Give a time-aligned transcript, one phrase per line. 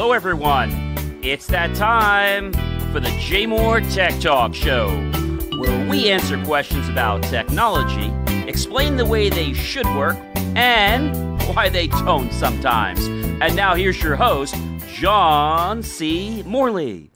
[0.00, 0.70] Hello, everyone.
[1.22, 2.54] It's that time
[2.90, 4.88] for the JMOR Tech Talk Show,
[5.58, 8.10] where we answer questions about technology,
[8.48, 10.16] explain the way they should work,
[10.56, 11.14] and
[11.54, 13.04] why they don't sometimes.
[13.42, 14.56] And now here's your host,
[14.94, 16.42] John C.
[16.46, 17.10] Morley.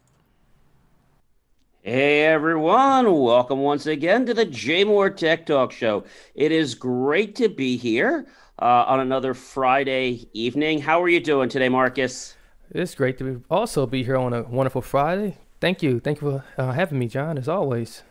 [1.80, 6.04] Hey everyone, welcome once again to the JMOR Tech Talk Show.
[6.34, 8.26] It is great to be here
[8.58, 10.82] uh, on another Friday evening.
[10.82, 12.34] How are you doing today, Marcus?
[12.74, 15.38] It's great to also be here on a wonderful Friday.
[15.60, 16.00] Thank you.
[16.00, 18.02] Thank you for uh, having me, John, as always.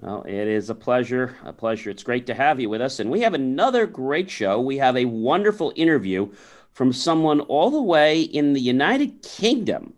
[0.00, 1.36] Well, it is a pleasure.
[1.44, 1.90] A pleasure.
[1.90, 3.00] It's great to have you with us.
[3.00, 4.58] And we have another great show.
[4.58, 6.32] We have a wonderful interview
[6.72, 9.92] from someone all the way in the United Kingdom.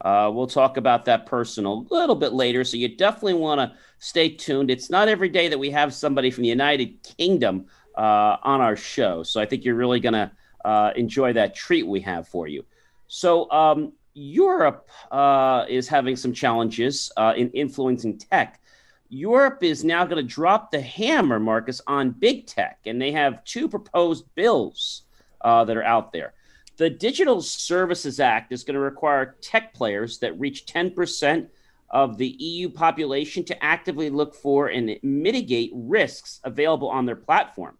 [0.00, 2.62] Uh, we'll talk about that person a little bit later.
[2.62, 4.70] So you definitely want to stay tuned.
[4.70, 7.66] It's not every day that we have somebody from the United Kingdom
[7.98, 9.24] uh, on our show.
[9.24, 10.30] So I think you're really going to
[10.64, 12.64] uh, enjoy that treat we have for you.
[13.08, 18.60] So, um, Europe uh, is having some challenges uh, in influencing tech.
[19.08, 23.44] Europe is now going to drop the hammer, Marcus, on big tech, and they have
[23.44, 25.02] two proposed bills
[25.42, 26.34] uh, that are out there.
[26.78, 31.48] The Digital Services Act is going to require tech players that reach 10%
[31.90, 37.76] of the EU population to actively look for and mitigate risks available on their platform.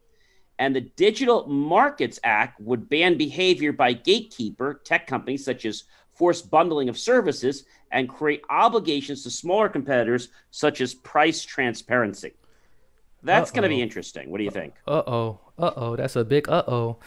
[0.62, 5.82] And the Digital Markets Act would ban behavior by gatekeeper tech companies such as
[6.14, 12.34] forced bundling of services and create obligations to smaller competitors such as price transparency.
[13.24, 14.30] That's going to be interesting.
[14.30, 14.74] What do you think?
[14.86, 15.40] Uh oh.
[15.58, 15.96] Uh oh.
[15.96, 16.98] That's a big uh oh.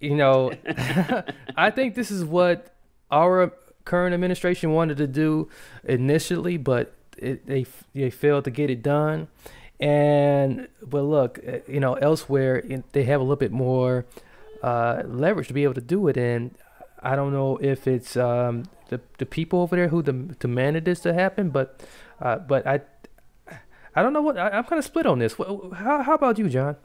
[0.00, 0.50] You know,
[1.58, 2.74] I think this is what
[3.10, 3.52] our
[3.84, 5.50] current administration wanted to do
[5.84, 9.28] initially, but it, they they failed to get it done.
[9.84, 12.62] And but look, eh, you know, elsewhere
[12.92, 14.06] they have a little bit more
[14.62, 16.54] uh, leverage to be able to do it, and
[17.02, 21.12] I don't know if it's um, the the people over there who demanded this to
[21.12, 21.86] happen, but
[22.22, 22.80] uh, but I
[23.94, 25.34] I don't know what I, am kind of split on this.
[25.34, 26.76] How how about you, John?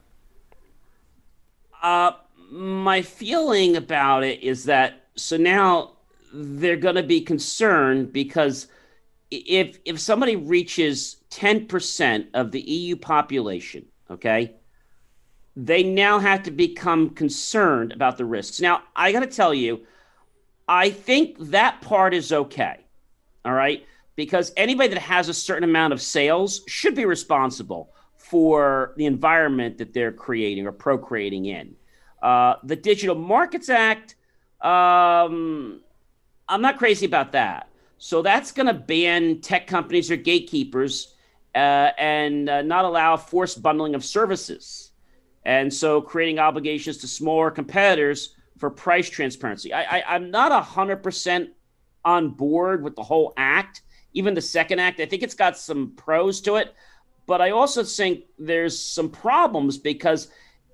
[1.82, 2.12] Uh,
[2.50, 5.92] my feeling about it is that so now
[6.34, 8.66] they're going to be concerned because
[9.30, 14.54] if if somebody reaches 10% of the EU population, okay,
[15.56, 18.60] they now have to become concerned about the risks.
[18.60, 19.86] Now, I got to tell you,
[20.68, 22.80] I think that part is okay.
[23.44, 23.86] All right,
[24.16, 29.78] because anybody that has a certain amount of sales should be responsible for the environment
[29.78, 31.74] that they're creating or procreating in.
[32.22, 34.14] Uh, the Digital Markets Act,
[34.60, 35.80] um,
[36.46, 37.69] I'm not crazy about that.
[38.02, 41.14] So that's going to ban tech companies or gatekeepers
[41.54, 44.92] uh, and uh, not allow forced bundling of services.
[45.44, 49.74] And so creating obligations to smaller competitors for price transparency.
[49.74, 51.48] I, I, I'm not 100%
[52.06, 53.82] on board with the whole act,
[54.14, 54.98] even the second act.
[54.98, 56.74] I think it's got some pros to it.
[57.26, 60.28] But I also think there's some problems because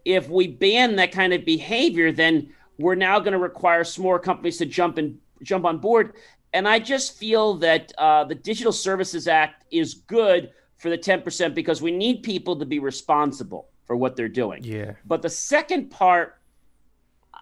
[0.04, 4.58] if we ban that kind of behavior, then we're now going to require smaller companies
[4.58, 6.14] to jump and jump on board.
[6.52, 11.54] And I just feel that uh, the Digital Services Act is good for the 10%
[11.54, 14.62] because we need people to be responsible for what they're doing.
[14.64, 14.92] Yeah.
[15.04, 16.38] But the second part,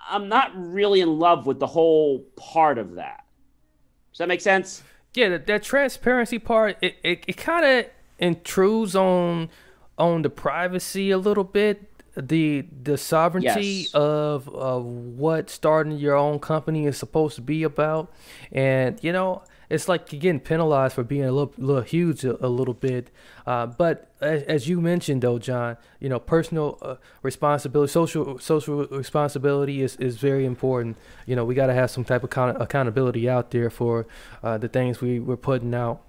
[0.09, 3.25] I'm not really in love with the whole part of that.
[4.13, 4.83] Does that make sense?
[5.15, 7.87] Yeah, that, that transparency part, it, it, it kind of
[8.19, 9.51] intrudes on
[9.97, 13.95] on the privacy a little bit the the sovereignty yes.
[13.95, 18.13] of of what starting your own company is supposed to be about.
[18.53, 22.45] And you know it's like you're getting penalized for being a little, little huge a,
[22.45, 23.11] a little bit.
[23.47, 28.87] Uh, but as, as, you mentioned though john you know personal uh, responsibility social social
[28.87, 30.97] responsibility is, is very important.
[31.27, 34.07] You know we got to have some type of account- accountability out there for
[34.43, 36.03] uh, the things we, we're putting out.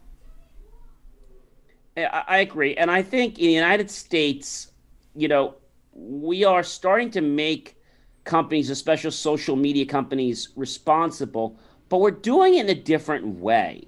[1.98, 2.76] I agree.
[2.76, 4.74] And i think in the united states
[5.16, 5.56] you know
[5.96, 7.78] we are starting to make
[8.26, 11.58] companies, especially social media companies, responsible,
[11.90, 13.88] but we're doing it in a different way.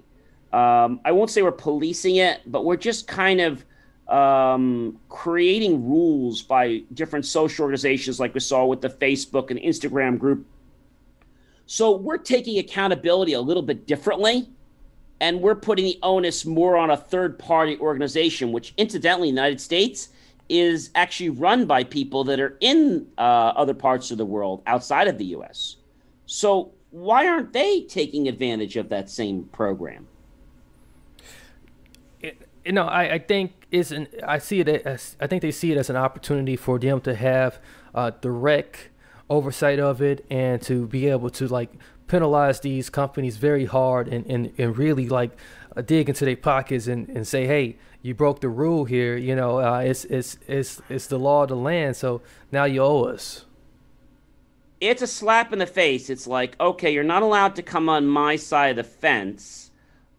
[0.52, 3.64] Um, I won't say we're policing it, but we're just kind of
[4.08, 10.18] um, creating rules by different social organizations, like we saw with the Facebook and Instagram
[10.18, 10.46] group.
[11.66, 14.48] So we're taking accountability a little bit differently,
[15.20, 19.40] and we're putting the onus more on a third party organization, which incidentally, in the
[19.40, 20.08] United States
[20.48, 25.08] is actually run by people that are in uh, other parts of the world outside
[25.08, 25.76] of the US.
[26.26, 30.08] So why aren't they taking advantage of that same program?
[32.68, 35.72] you know, I, I think is an I see it as I think they see
[35.72, 37.60] it as an opportunity for them to have
[37.94, 38.90] uh, direct
[39.30, 41.70] oversight of it and to be able to like
[42.08, 45.30] penalize these companies very hard and, and, and really like
[45.86, 49.16] dig into their pockets and, and say, hey, you broke the rule here.
[49.16, 51.96] You know, uh, it's it's it's it's the law of the land.
[51.96, 52.22] So
[52.52, 53.44] now you owe us.
[54.80, 56.08] It's a slap in the face.
[56.08, 59.72] It's like, okay, you're not allowed to come on my side of the fence,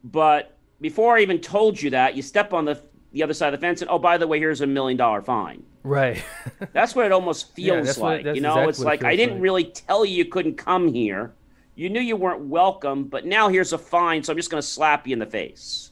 [0.03, 2.81] but before I even told you that, you step on the
[3.11, 5.21] the other side of the fence and oh, by the way, here's a million dollar
[5.21, 5.63] fine.
[5.83, 6.23] Right.
[6.73, 8.25] that's what it almost feels yeah, like.
[8.25, 9.43] You know, exactly it's like it I didn't like.
[9.43, 11.33] really tell you you couldn't come here.
[11.75, 14.67] You knew you weren't welcome, but now here's a fine, so I'm just going to
[14.67, 15.88] slap you in the face.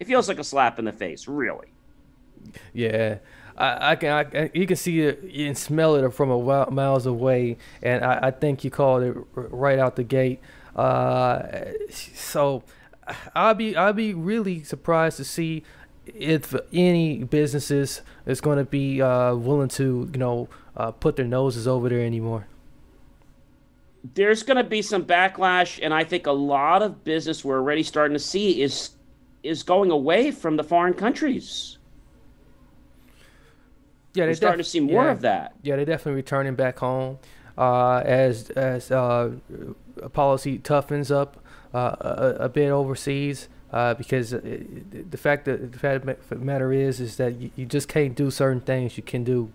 [0.00, 1.68] It feels like a slap in the face, really.
[2.72, 3.18] Yeah.
[3.56, 7.58] I, I can, I, you can see it and smell it from a miles away,
[7.82, 10.40] and I, I think you called it right out the gate.
[10.74, 11.42] Uh,
[11.90, 12.64] so,
[13.34, 15.64] I'll be I'll be really surprised to see
[16.06, 21.26] if any businesses is going to be uh, willing to you know uh, put their
[21.26, 22.46] noses over there anymore.
[24.14, 27.82] There's going to be some backlash, and I think a lot of business we're already
[27.82, 28.90] starting to see is
[29.42, 31.78] is going away from the foreign countries.
[34.14, 35.54] Yeah, they're starting def- to see more yeah, of that.
[35.62, 37.18] Yeah, they're definitely returning back home
[37.56, 39.32] uh, as as uh,
[40.12, 41.36] policy toughens up
[41.74, 46.72] uh, a, a, bit overseas uh, because the fact that the fact of the matter
[46.72, 49.52] is is that you, you just can't do certain things you can do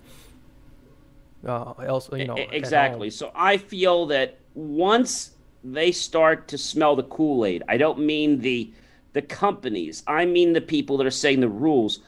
[1.46, 3.10] uh, else you know exactly.
[3.10, 5.32] So I feel that once
[5.64, 8.72] they start to smell the Kool Aid, I don't mean the
[9.16, 10.04] the companies.
[10.06, 12.00] I mean the people that are saying the rules.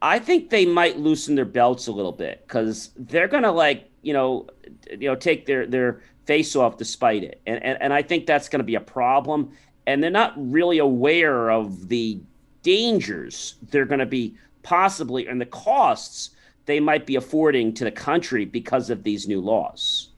[0.00, 4.14] I think they might loosen their belts a little bit because they're gonna like you
[4.14, 4.46] know
[4.90, 7.40] you know take their their face off despite it.
[7.46, 9.52] And, and, and I think that's to be a problem.
[9.86, 12.20] And they're not really aware of the
[12.62, 16.30] dangers they're going to be possibly and the costs
[16.66, 20.10] they might be affording to the country because of these new laws.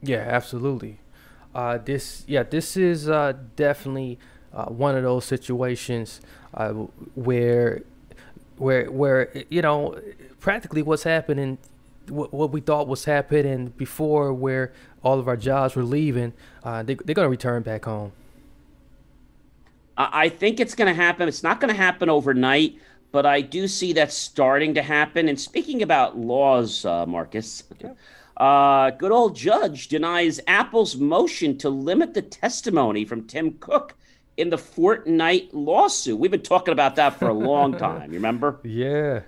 [0.00, 1.00] Yeah, absolutely.
[1.52, 4.20] Uh, this, yeah, this is uh, definitely
[4.52, 6.20] uh, one of those situations
[6.54, 6.70] uh,
[7.14, 7.82] where,
[8.56, 9.98] where, where you know,
[10.40, 11.58] practically what's happening
[12.10, 14.72] what, what we thought was happening before, where
[15.02, 16.32] all of our jobs were leaving,
[16.64, 18.12] uh, they, they're going to return back home.
[19.96, 21.26] I think it's going to happen.
[21.26, 22.78] It's not going to happen overnight,
[23.10, 25.28] but I do see that starting to happen.
[25.28, 27.94] And speaking about laws, uh, Marcus, yeah.
[28.36, 33.96] uh, good old judge denies Apple's motion to limit the testimony from Tim Cook
[34.38, 36.18] in the Fortnite lawsuit.
[36.18, 38.12] We've been talking about that for a long time.
[38.12, 38.60] You remember?
[38.62, 39.20] Yeah.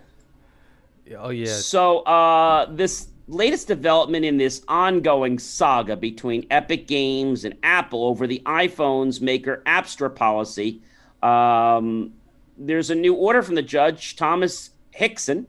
[1.18, 1.46] Oh yeah.
[1.46, 8.26] So uh, this latest development in this ongoing saga between Epic Games and Apple over
[8.26, 10.80] the iPhone's maker App Store policy.
[11.22, 12.12] Um,
[12.56, 15.46] there's a new order from the judge Thomas Hixson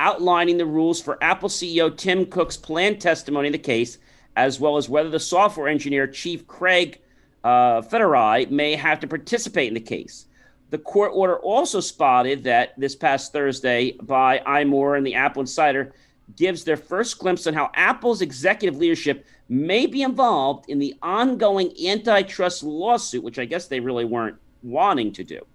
[0.00, 3.98] outlining the rules for Apple CEO Tim Cook's planned testimony in the case,
[4.34, 7.00] as well as whether the software engineer Chief Craig
[7.44, 10.26] uh, Federighi may have to participate in the case.
[10.70, 15.92] The court order also spotted that this past Thursday by iMore and the Apple Insider
[16.36, 21.72] gives their first glimpse on how Apple's executive leadership may be involved in the ongoing
[21.86, 25.46] antitrust lawsuit, which I guess they really weren't wanting to do.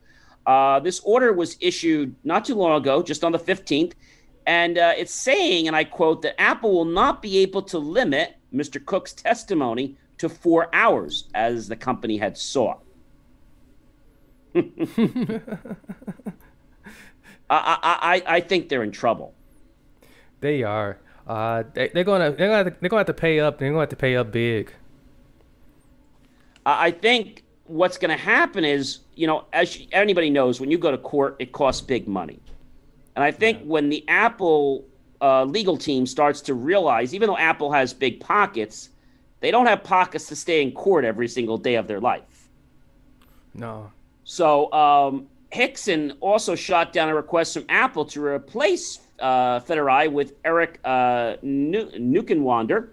[0.45, 3.93] Uh, this order was issued not too long ago, just on the 15th,
[4.45, 8.37] and uh, it's saying, and I quote, that Apple will not be able to limit
[8.53, 8.83] Mr.
[8.83, 12.83] Cook's testimony to four hours, as the company had sought.
[14.55, 14.63] I,
[17.49, 19.33] I, I think they're in trouble.
[20.41, 20.97] They are.
[21.27, 23.59] Uh, they, they're gonna they're gonna they're gonna have to pay up.
[23.59, 24.73] They're gonna have to pay up big.
[26.67, 30.91] I think what's going to happen is, you know, as anybody knows, when you go
[30.91, 32.39] to court, it costs big money.
[33.15, 33.65] And I think yeah.
[33.65, 34.85] when the Apple
[35.21, 38.89] uh, legal team starts to realize, even though Apple has big pockets,
[39.39, 42.49] they don't have pockets to stay in court every single day of their life.
[43.53, 43.91] No.
[44.23, 50.33] So um, Hixson also shot down a request from Apple to replace uh, Federighi with
[50.43, 52.89] Eric uh, Neuenschwander,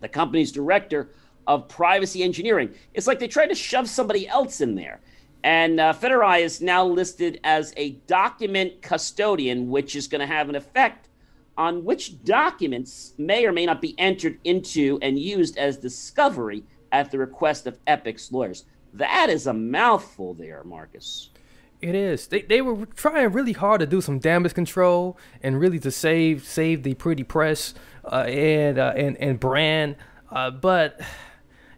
[0.00, 1.10] the company's director
[1.46, 2.72] of privacy engineering.
[2.94, 5.00] It's like they tried to shove somebody else in there.
[5.44, 10.48] And uh, Federighi is now listed as a document custodian, which is going to have
[10.48, 11.08] an effect
[11.56, 17.10] on which documents may or may not be entered into and used as discovery at
[17.10, 18.64] the request of Epic's lawyers.
[18.94, 21.30] That is a mouthful there, Marcus.
[21.80, 22.28] It is.
[22.28, 26.44] They they were trying really hard to do some damage control and really to save
[26.44, 29.96] save the pretty press uh, and uh, and and brand.
[30.30, 31.00] Uh, but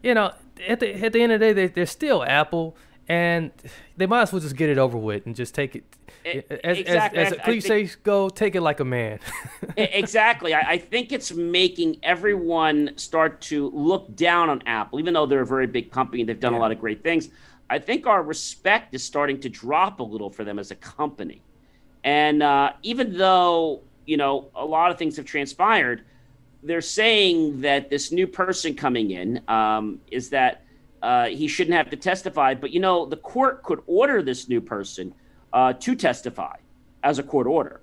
[0.02, 0.32] you know,
[0.68, 2.76] at the at the end of the day, they, they're still Apple,
[3.08, 3.50] and
[3.96, 5.84] they might as well just get it over with and just take it.
[6.24, 7.18] As, exactly.
[7.20, 9.18] as, as, cliches think, go, take it like a man.
[9.76, 10.54] exactly.
[10.54, 15.42] I, I, think it's making everyone start to look down on Apple, even though they're
[15.42, 16.22] a very big company.
[16.22, 16.60] and They've done yeah.
[16.60, 17.28] a lot of great things.
[17.68, 21.42] I think our respect is starting to drop a little for them as a company.
[22.04, 26.04] And uh, even though, you know, a lot of things have transpired,
[26.62, 30.62] they're saying that this new person coming in um, is that
[31.02, 32.54] uh, he shouldn't have to testify.
[32.54, 35.14] But, you know, the court could order this new person
[35.54, 36.56] uh, to testify
[37.02, 37.80] as a court order.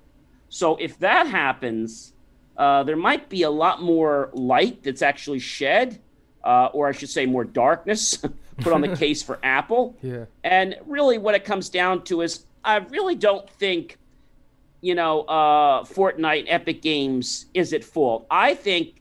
[0.50, 2.14] So if that happens,
[2.58, 6.00] uh, there might be a lot more light that's actually shed,
[6.44, 8.18] uh, or I should say, more darkness
[8.58, 9.96] put on the case for Apple.
[10.02, 10.26] Yeah.
[10.44, 13.98] And really, what it comes down to is I really don't think,
[14.82, 18.28] you know, uh, Fortnite, Epic Games is at fault.
[18.30, 19.01] I think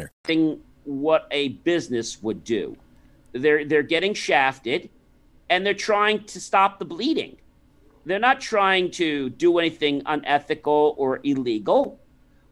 [0.83, 2.75] what a business would do.
[3.33, 4.89] They're they're getting shafted
[5.49, 7.37] and they're trying to stop the bleeding.
[8.05, 11.99] They're not trying to do anything unethical or illegal.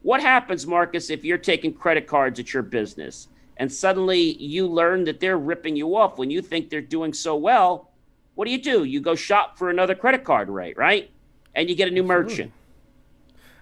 [0.02, 3.28] What happens, Marcus, if you're taking credit cards at your business
[3.58, 7.36] and suddenly you learn that they're ripping you off when you think they're doing so
[7.36, 7.92] well?
[8.36, 8.86] What do you do?
[8.86, 11.12] You go shop for another credit card rate, right?
[11.56, 12.30] And you get a new Absolutely.
[12.30, 12.52] merchant.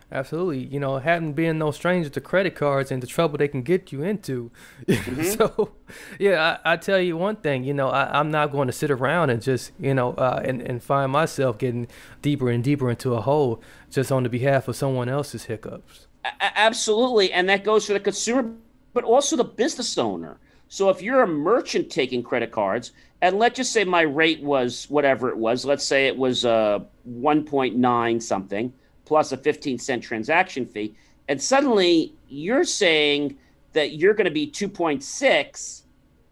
[0.09, 0.65] Absolutely.
[0.65, 3.91] You know, having been no stranger to credit cards and the trouble they can get
[3.91, 4.51] you into.
[4.87, 5.23] Mm-hmm.
[5.23, 5.71] so,
[6.19, 8.89] yeah, I, I, tell you one thing, you know, I, am not going to sit
[8.89, 11.87] around and just, you know, uh, and, and find myself getting
[12.21, 16.07] deeper and deeper into a hole just on the behalf of someone else's hiccups.
[16.23, 17.33] A- absolutely.
[17.33, 18.49] And that goes for the consumer,
[18.93, 20.37] but also the business owner.
[20.69, 24.85] So if you're a merchant taking credit cards, and let's just say my rate was
[24.89, 28.73] whatever it was, let's say it was uh, 1.9 something
[29.07, 30.93] plus a 15 cent transaction fee.
[31.29, 33.37] And suddenly you're saying
[33.71, 35.81] that you're going to be 2.6.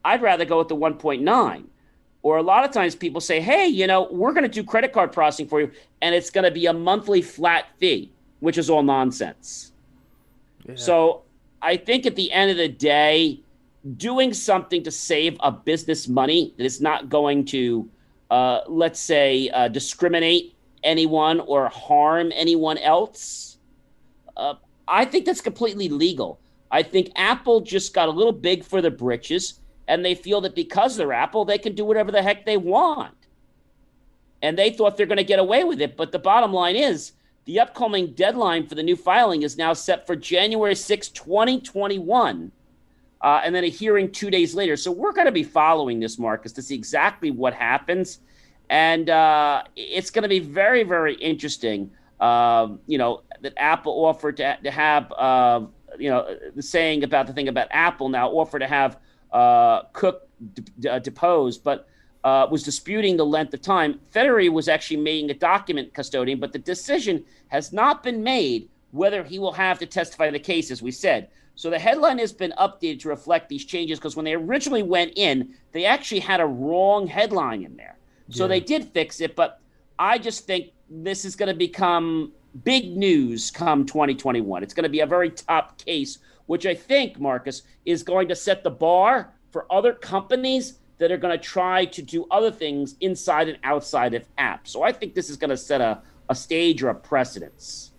[0.04, 1.64] I'd rather go with the 1.9.
[2.22, 4.92] Or a lot of times people say, hey, you know, we're going to do credit
[4.92, 8.70] card processing for you, and it's going to be a monthly flat fee, which is
[8.70, 9.72] all nonsense.
[10.68, 10.76] Yeah.
[10.76, 11.22] So
[11.62, 13.42] I think at the end of the day,
[13.98, 17.88] doing something to save a business money that is not going to,
[18.32, 20.55] uh, let's say, uh, discriminate
[20.86, 23.58] anyone or harm anyone else.
[24.38, 24.56] Uh,
[24.88, 26.40] I think that's completely legal.
[26.72, 30.56] I think Apple just got a little big for the britches, and they feel that
[30.56, 33.14] because they're Apple, they can do whatever the heck they want.
[34.42, 35.98] And they thought they're going to get away with it.
[35.98, 37.14] But the bottom line is
[37.46, 42.52] the upcoming deadline for the new filing is now set for January 6, 2021.
[43.22, 44.76] Uh, and then a hearing two days later.
[44.76, 48.20] So we're going to be following this, Marcus, to see exactly what happens
[48.70, 51.92] and uh, it's going to be very, very interesting.
[52.20, 55.62] Uh, you know that Apple offered to, to have, uh,
[56.00, 59.00] you know, the saying about the thing about Apple now offered to have
[59.32, 61.88] uh, Cook d- uh, deposed, but
[62.24, 64.00] uh, was disputing the length of time.
[64.14, 69.24] Federer was actually making a document custodian, but the decision has not been made whether
[69.24, 71.30] he will have to testify the case, as we said.
[71.56, 75.14] So the headline has been updated to reflect these changes because when they originally went
[75.16, 77.95] in, they actually had a wrong headline in there.
[78.30, 78.48] So yeah.
[78.50, 79.60] they did fix it, but
[80.00, 82.32] I just think this is going to become
[82.64, 84.64] big news come 2021.
[84.64, 88.36] It's going to be a very top case, which I think, Marcus, is going to
[88.36, 92.96] set the bar for other companies that are going to try to do other things
[93.02, 94.68] inside and outside of apps.
[94.68, 97.92] So I think this is going to set a, a stage or a precedence.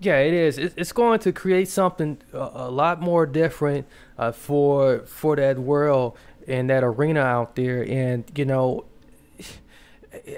[0.00, 0.58] Yeah, it is.
[0.58, 6.70] It's going to create something a lot more different uh, for for that world and
[6.70, 8.84] that arena out there, and you know,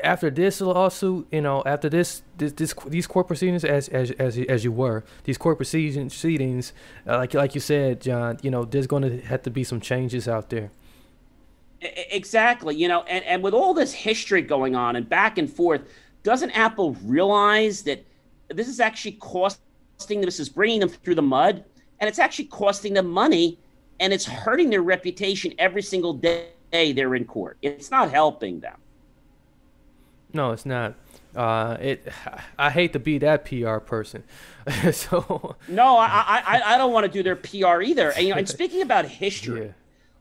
[0.03, 4.39] after this lawsuit, you know, after this, this, this these court proceedings, as as as
[4.39, 6.73] as you were, these court proceedings,
[7.07, 9.81] uh, like like you said, John, you know, there's going to have to be some
[9.81, 10.71] changes out there.
[11.81, 15.83] Exactly, you know, and and with all this history going on and back and forth,
[16.23, 18.05] doesn't Apple realize that
[18.49, 20.23] this is actually costing them?
[20.23, 21.65] This is bringing them through the mud,
[22.01, 23.59] and it's actually costing them money,
[24.01, 27.57] and it's hurting their reputation every single day they're in court.
[27.63, 28.79] It's not helping them.
[30.33, 30.95] No, it's not.
[31.35, 32.09] Uh, it.
[32.59, 34.25] I hate to be that PR person.
[34.93, 35.57] so.
[35.69, 38.11] No, I, I I don't want to do their PR either.
[38.11, 39.73] And you know, and speaking about history,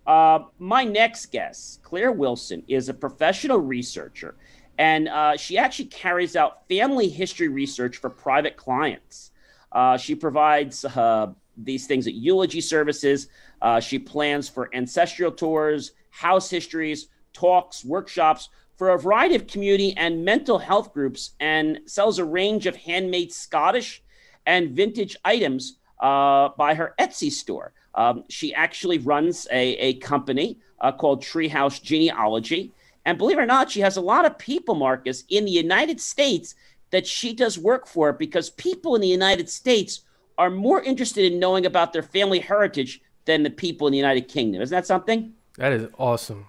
[0.08, 0.14] yeah.
[0.14, 4.36] uh, my next guest, Clare Wilson, is a professional researcher,
[4.78, 9.32] and uh, she actually carries out family history research for private clients.
[9.72, 13.28] Uh, she provides uh, these things at eulogy services.
[13.62, 18.50] Uh, she plans for ancestral tours, house histories, talks, workshops
[18.80, 23.30] for a variety of community and mental health groups and sells a range of handmade
[23.30, 24.02] Scottish
[24.46, 27.74] and vintage items uh, by her Etsy store.
[27.96, 32.72] Um, she actually runs a, a company uh, called Treehouse Genealogy.
[33.04, 36.00] And believe it or not, she has a lot of people, Marcus, in the United
[36.00, 36.56] States
[36.92, 40.04] that she does work for because people in the United States
[40.38, 44.30] are more interested in knowing about their family heritage than the people in the United
[44.30, 44.62] Kingdom.
[44.62, 45.34] Isn't that something?
[45.58, 46.46] That is awesome.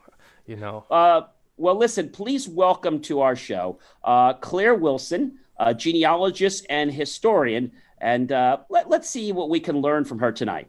[0.46, 1.22] You know, uh,
[1.60, 7.70] well, listen, please welcome to our show uh, Clare Wilson, a genealogist and historian.
[7.98, 10.68] And uh, let, let's see what we can learn from her tonight.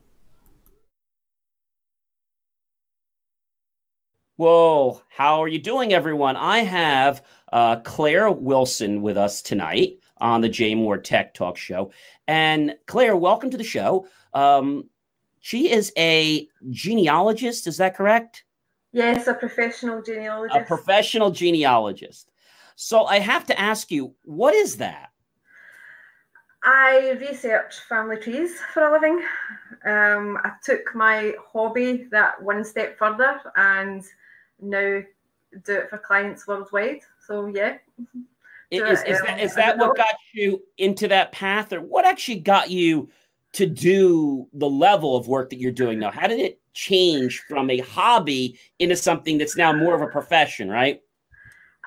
[4.36, 6.36] Whoa, how are you doing, everyone?
[6.36, 11.92] I have uh, Clare Wilson with us tonight on the JMOR Tech Talk Show.
[12.28, 14.08] And Clare, welcome to the show.
[14.34, 14.90] Um,
[15.40, 18.44] she is a genealogist, is that correct?
[18.94, 20.60] Yes, a professional genealogist.
[20.60, 22.32] A professional genealogist.
[22.76, 25.10] So I have to ask you, what is that?
[26.64, 29.24] I research family trees for a living.
[29.86, 34.04] Um, I took my hobby that one step further and
[34.62, 35.02] now
[35.64, 37.02] do it for clients worldwide.
[37.26, 37.78] So yeah.
[38.70, 42.70] Is, is, that, is that what got you into that path, or what actually got
[42.70, 43.10] you
[43.52, 46.10] to do the level of work that you're doing now?
[46.10, 50.70] How did it change from a hobby into something that's now more of a profession,
[50.70, 51.02] right?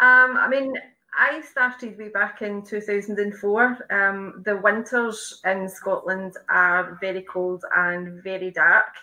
[0.00, 0.74] Um, I mean,
[1.16, 3.86] I started way back in 2004.
[3.90, 8.94] Um, the winters in Scotland are very cold and very dark.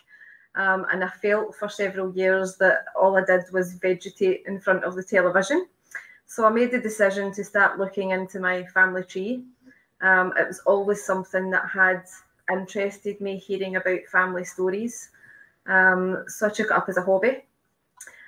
[0.56, 4.84] Um, and I felt for several years that all I did was vegetate in front
[4.84, 5.68] of the television.
[6.26, 9.46] So I made the decision to start looking into my family tree.
[10.02, 12.04] Um, it was always something that had
[12.52, 15.10] interested me hearing about family stories.
[15.68, 17.44] Um, so I took it up as a hobby.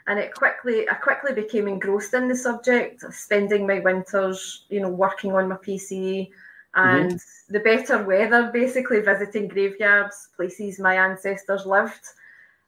[0.06, 4.89] And it quickly, I quickly became engrossed in the subject, spending my winters, you know,
[4.89, 6.30] working on my PC
[6.76, 7.54] and mm-hmm.
[7.54, 12.06] the better weather, basically visiting graveyards, places my ancestors lived.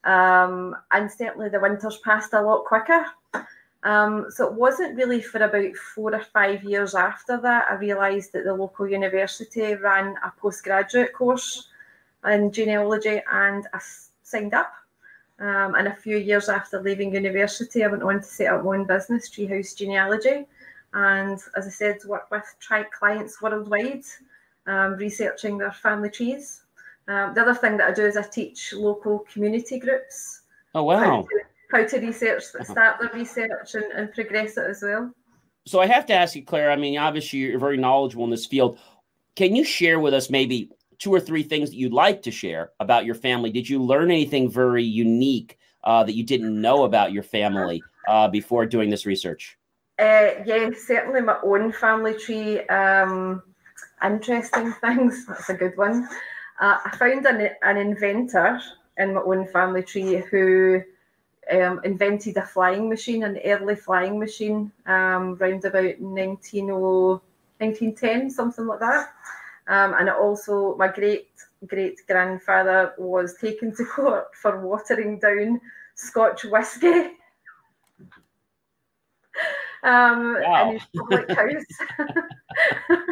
[0.06, 3.06] Um, and certainly the winters passed a lot quicker.
[3.84, 8.34] Um, so it wasn't really for about four or five years after that I realised
[8.34, 11.67] that the local university ran a postgraduate course
[12.25, 13.80] in genealogy and I
[14.35, 14.73] signed up.
[15.39, 18.77] Um, and a few years after leaving university, I went on to set up my
[18.77, 20.45] own business, Treehouse Genealogy.
[20.93, 24.05] And as I said, work with tri- clients worldwide,
[24.65, 26.61] um, researching their family trees.
[27.07, 30.41] Um, the other thing that I do is I teach local community groups.
[30.73, 31.25] Oh, wow
[31.71, 32.63] how to research, uh-huh.
[32.63, 35.11] start the research and, and progress it as well.
[35.65, 36.71] So I have to ask you, Clare.
[36.71, 38.79] I mean, obviously you're very knowledgeable in this field.
[39.35, 40.69] Can you share with us maybe
[40.99, 43.51] two or three things that you'd like to share about your family?
[43.51, 48.27] Did you learn anything very unique uh, that you didn't know about your family uh,
[48.27, 49.58] before doing this research?
[49.97, 52.60] Uh, yeah, certainly my own family tree.
[52.67, 53.41] Um,
[54.03, 55.25] interesting things.
[55.25, 56.08] That's a good one.
[56.60, 58.62] Uh, I found an, an inventor
[58.97, 60.81] in my own family tree who
[61.51, 68.79] um, invented a flying machine, an early flying machine, um, around about 1910, something like
[68.79, 69.10] that.
[69.67, 71.30] Um, and also, my great
[71.67, 75.60] great grandfather was taken to court for watering down
[75.95, 76.88] Scotch whisky
[79.84, 80.69] um, wow.
[80.69, 81.63] in his public house.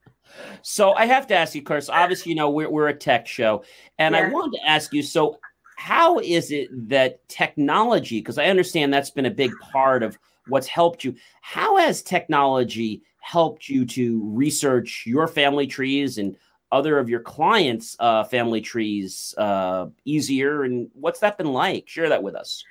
[0.62, 1.88] so I have to ask you, Chris.
[1.88, 3.64] Obviously, you know we're we're a tech show,
[3.98, 4.22] and yeah.
[4.22, 5.02] I wanted to ask you.
[5.02, 5.38] So
[5.76, 10.18] how is it that technology, because I understand that's been a big part of
[10.48, 16.36] what's helped you, how has technology helped you to research your family trees and
[16.70, 20.62] other of your clients' uh, family trees uh, easier?
[20.62, 21.88] And what's that been like?
[21.88, 22.62] Share that with us.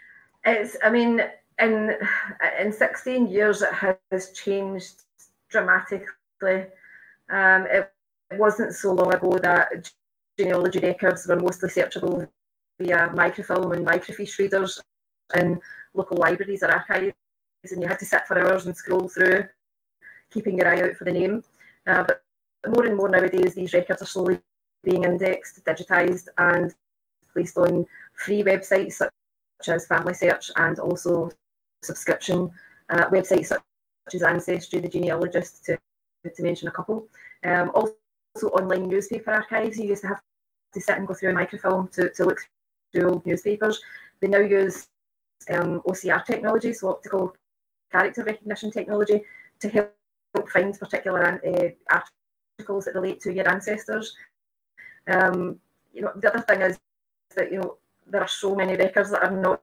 [0.45, 1.21] It's, I mean,
[1.59, 1.95] in
[2.59, 5.01] in 16 years, it has changed
[5.49, 6.67] dramatically.
[7.29, 7.91] Um, it
[8.31, 9.91] wasn't so long ago that
[10.37, 12.27] genealogy records were mostly searchable
[12.79, 14.81] via microfilm and microfiche readers
[15.35, 15.59] in
[15.93, 17.13] local libraries or archives,
[17.71, 19.43] and you had to sit for hours and scroll through,
[20.35, 21.43] keeping your eye out for the name.
[21.87, 22.21] Uh, but
[22.67, 24.39] more and more nowadays, these records are slowly
[24.83, 26.75] being indexed, digitised, and
[27.33, 31.31] placed on free websites such as Family Search and also
[31.83, 32.51] subscription
[32.89, 33.61] uh, websites such
[34.13, 35.77] as Ancestry, the genealogist, to,
[36.35, 37.07] to mention a couple.
[37.43, 37.95] Um, also,
[38.59, 39.77] online newspaper archives.
[39.77, 40.21] You used to have
[40.73, 42.39] to sit and go through a microfilm to, to look
[42.91, 43.81] through old newspapers.
[44.19, 44.87] They now use
[45.49, 47.35] um, OCR technology, so optical
[47.91, 49.23] character recognition technology,
[49.61, 49.93] to help
[50.43, 52.01] find particular uh,
[52.57, 54.15] articles that relate to your ancestors.
[55.07, 55.59] Um,
[55.93, 56.79] you know, the other thing is
[57.35, 59.61] that you know there are so many records that are not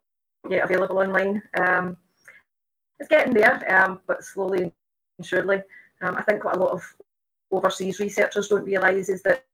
[0.48, 1.42] yet available online.
[1.54, 1.96] Um,
[2.98, 4.72] it's getting there, um, but slowly
[5.18, 5.62] and surely.
[6.00, 6.82] Um, I think what a lot of
[7.50, 9.44] overseas researchers don't realise is that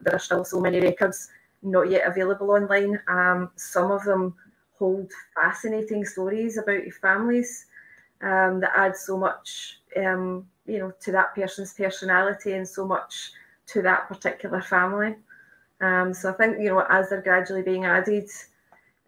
[0.00, 1.28] there are still so many records
[1.62, 3.00] not yet available online.
[3.08, 4.34] Um, some of them
[4.78, 7.66] hold fascinating stories about your families
[8.22, 13.32] um, that add so much, um, you know, to that person's personality and so much
[13.66, 15.16] to that particular family.
[15.80, 18.28] Um, so I think you know as they're gradually being added,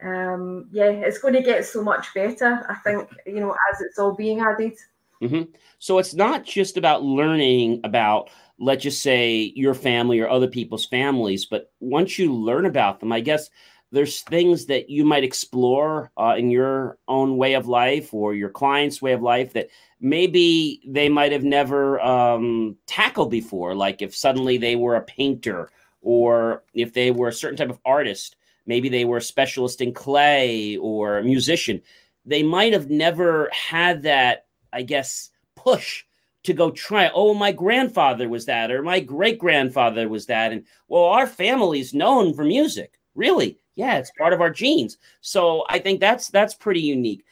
[0.03, 2.65] um, yeah, it's going to get so much better.
[2.69, 4.75] I think you know as it's all being added.
[5.23, 5.53] Mm-hmm.
[5.79, 10.85] So it's not just about learning about, let's just say, your family or other people's
[10.85, 13.49] families, but once you learn about them, I guess
[13.95, 18.51] there's things that you might explore uh, in your own way of life or your
[18.51, 19.69] client's way of life that
[20.01, 23.75] maybe they might have never um, tackled before.
[23.75, 25.71] Like if suddenly they were a painter
[26.03, 29.95] or if they were a certain type of artist, maybe they were a specialist in
[29.95, 31.81] clay or a musician,
[32.27, 36.05] they might have never had that, I guess, push
[36.43, 37.11] to go try.
[37.15, 40.53] Oh, my grandfather was that, or my great grandfather was that.
[40.53, 42.99] And well, our family's known for music.
[43.15, 43.59] Really?
[43.77, 44.99] Yeah, it's part of our genes.
[45.21, 47.25] So I think that's that's pretty unique.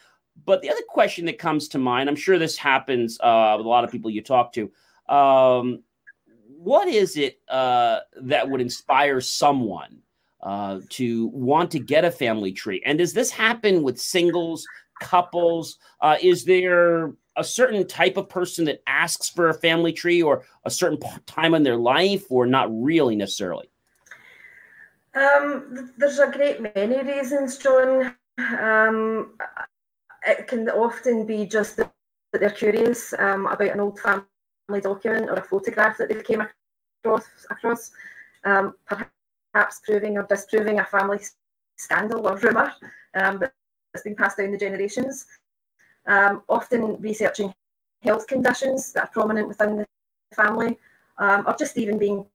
[0.45, 3.69] But the other question that comes to mind, I'm sure this happens uh, with a
[3.69, 4.71] lot of people you talk to.
[5.09, 5.83] Um,
[6.57, 9.99] what is it uh, that would inspire someone
[10.43, 12.83] uh, to want to get a family tree?
[12.87, 14.67] And does this happen with singles,
[15.01, 15.79] couples?
[16.01, 20.45] Uh, is there a certain type of person that asks for a family tree or
[20.65, 23.72] a certain time in their life, or not really necessarily?
[25.15, 28.15] Um, there's a great many reasons, John.
[28.39, 29.35] Um,
[30.27, 31.93] it can often be just that
[32.33, 36.43] they're curious um, about an old family document or a photograph that they came
[37.05, 37.91] across, across
[38.45, 41.21] um, perhaps proving or disproving a family
[41.77, 42.73] scandal or rumour
[43.15, 45.27] um, that's been passed down the generations.
[46.07, 47.53] Um, often researching
[48.03, 49.87] health conditions that are prominent within the
[50.35, 50.79] family,
[51.19, 52.27] or just even being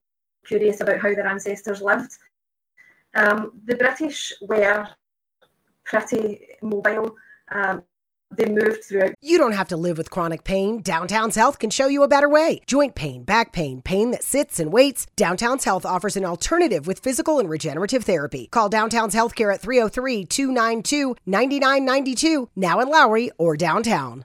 [0.46, 2.16] curious about how their ancestors lived.
[3.14, 4.88] Um, the British were
[5.84, 7.16] pretty mobile
[7.50, 7.82] um,
[8.30, 9.14] they moved throughout.
[9.20, 10.82] You don't have to live with chronic pain.
[10.82, 12.60] Downtown's Health can show you a better way.
[12.66, 15.06] Joint pain, back pain, pain that sits and waits.
[15.16, 18.46] Downtown's Health offers an alternative with physical and regenerative therapy.
[18.48, 24.24] Call Downtown's Healthcare at 303 292 9992, now in Lowry or downtown.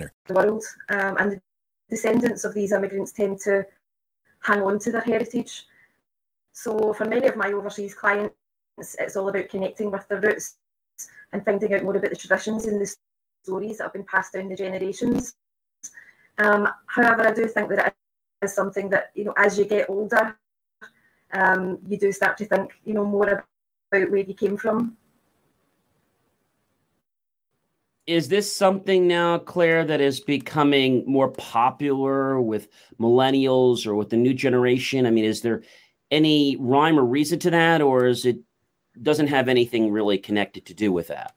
[0.00, 0.64] the world.
[0.88, 1.40] Um, and the
[1.90, 3.66] descendants of these immigrants tend to
[4.40, 5.64] hang on to their heritage.
[6.52, 8.34] So for many of my overseas clients,
[8.78, 10.56] it's all about connecting with their roots
[11.32, 12.94] and finding out more about the traditions and the
[13.42, 15.34] stories that have been passed down the generations.
[16.38, 17.94] Um, however, I do think that it
[18.42, 20.36] is something that, you know, as you get older,
[21.32, 24.96] um, you do start to think, you know, more about where you came from
[28.06, 32.68] is this something now, Clare, that is becoming more popular with
[33.00, 35.06] millennials or with the new generation?
[35.06, 35.62] I mean, is there
[36.10, 38.38] any rhyme or reason to that, or is it
[39.02, 41.34] doesn't have anything really connected to do with that?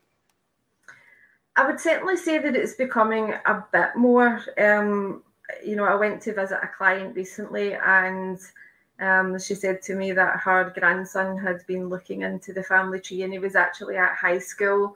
[1.56, 4.42] I would certainly say that it's becoming a bit more.
[4.62, 5.24] Um,
[5.66, 8.38] you know, I went to visit a client recently, and
[9.00, 13.24] um, she said to me that her grandson had been looking into the family tree,
[13.24, 14.96] and he was actually at high school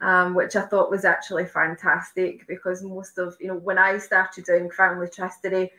[0.00, 4.44] um, which I thought was actually fantastic because most of, you know, when I started
[4.44, 5.70] doing family trustee,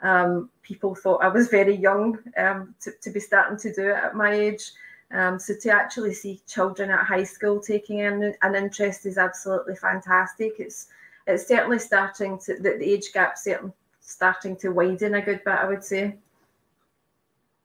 [0.00, 3.96] um, people thought I was very young um, to, to, be starting to do it
[3.96, 4.72] at my age.
[5.10, 9.76] Um, so to actually see children at high school taking in an interest is absolutely
[9.76, 10.54] fantastic.
[10.58, 10.88] It's
[11.26, 15.54] it's certainly starting to the, the age gap certainly starting to widen a good bit,
[15.54, 16.16] I would say.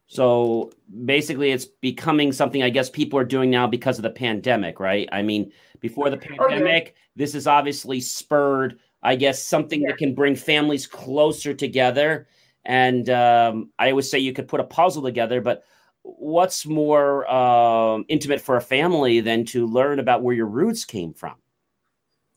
[0.08, 0.72] So
[1.06, 5.08] basically, it's becoming something I guess people are doing now because of the pandemic, right?
[5.12, 7.02] I mean, before the pandemic, oh, yeah.
[7.16, 9.90] this is obviously spurred, I guess, something yeah.
[9.90, 12.28] that can bring families closer together.
[12.64, 15.64] And um, I always say you could put a puzzle together, but
[16.04, 21.14] what's more um, intimate for a family than to learn about where your roots came
[21.14, 21.36] from?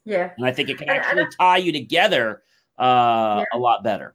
[0.05, 0.33] Yeah.
[0.37, 2.43] And I think it can actually tie you together
[2.79, 3.57] uh, yeah.
[3.57, 4.15] a lot better.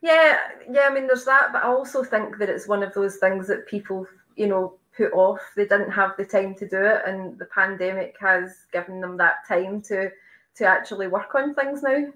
[0.00, 0.38] Yeah,
[0.70, 0.88] yeah.
[0.90, 3.66] I mean, there's that, but I also think that it's one of those things that
[3.68, 5.40] people, you know, put off.
[5.56, 9.46] They didn't have the time to do it, and the pandemic has given them that
[9.46, 10.10] time to
[10.56, 12.06] to actually work on things now.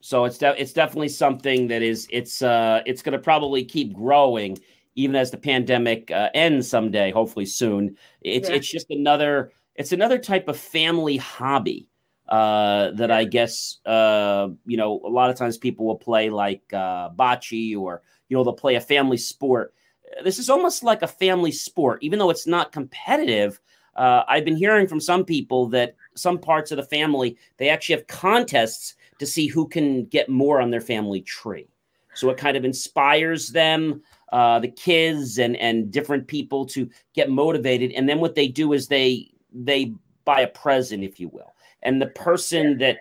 [0.00, 3.92] So it's de- it's definitely something that is it's uh it's going to probably keep
[3.92, 4.58] growing
[4.98, 7.96] even as the pandemic uh, ends someday, hopefully soon.
[8.20, 8.56] It's yeah.
[8.56, 11.88] it's just another it's another type of family hobby
[12.28, 16.62] uh, that I guess uh, you know a lot of times people will play like
[16.72, 19.72] uh, bocce or you know they'll play a family sport.
[20.24, 23.60] This is almost like a family sport, even though it's not competitive.
[23.94, 27.96] Uh, I've been hearing from some people that some parts of the family they actually
[27.96, 31.68] have contests to see who can get more on their family tree.
[32.14, 37.30] So it kind of inspires them, uh, the kids and and different people to get
[37.30, 37.92] motivated.
[37.92, 39.94] And then what they do is they they
[40.24, 42.98] buy a present, if you will and the person that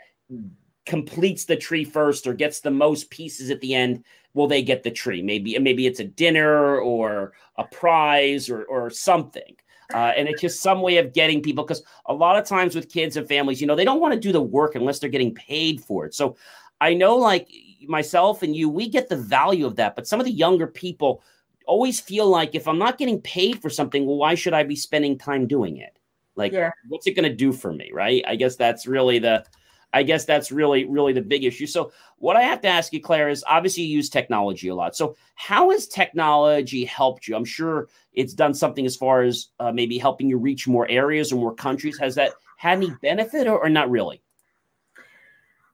[0.86, 4.04] completes the tree first or gets the most pieces at the end
[4.38, 8.90] will they get the tree maybe maybe it's a dinner or a prize or or
[8.90, 9.56] something
[9.94, 12.92] uh, and it's just some way of getting people because a lot of times with
[12.92, 15.34] kids and families you know they don't want to do the work unless they're getting
[15.34, 16.36] paid for it so
[16.82, 17.50] i know like
[17.88, 21.22] myself and you we get the value of that but some of the younger people
[21.66, 24.76] always feel like if i'm not getting paid for something well why should i be
[24.76, 25.98] spending time doing it
[26.38, 26.72] like, yeah.
[26.88, 27.90] what's it going to do for me?
[27.92, 28.24] Right.
[28.26, 29.44] I guess that's really the,
[29.98, 31.68] I guess that's really, really the big issue.
[31.68, 34.96] So, what I have to ask you, Clare, is obviously you use technology a lot.
[34.96, 37.36] So, how has technology helped you?
[37.36, 41.32] I'm sure it's done something as far as uh, maybe helping you reach more areas
[41.32, 41.98] or more countries.
[42.00, 44.22] Has that had any benefit or, or not really?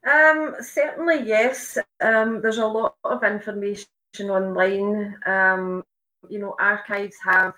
[0.10, 1.78] Um, certainly, yes.
[2.02, 3.88] Um, there's a lot of information
[4.22, 5.16] online.
[5.26, 5.84] Um,
[6.30, 7.54] you know, archives have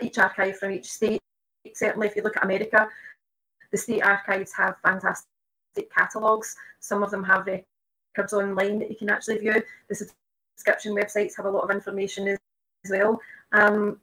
[0.00, 1.22] each archive from each state
[1.74, 2.88] certainly if you look at America,
[3.70, 5.28] the state archives have fantastic
[5.82, 6.56] catalogues.
[6.80, 9.62] Some of them have records online that you can actually view.
[9.88, 12.38] The subscription websites have a lot of information as,
[12.84, 13.20] as well.
[13.52, 14.00] Um,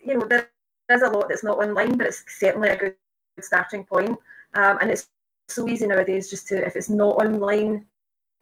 [0.00, 0.48] you know, there
[0.90, 2.94] is a lot that's not online, but it's certainly a good
[3.40, 4.18] starting point.
[4.54, 5.08] Um, and it's
[5.48, 7.84] so easy nowadays just to, if it's not online,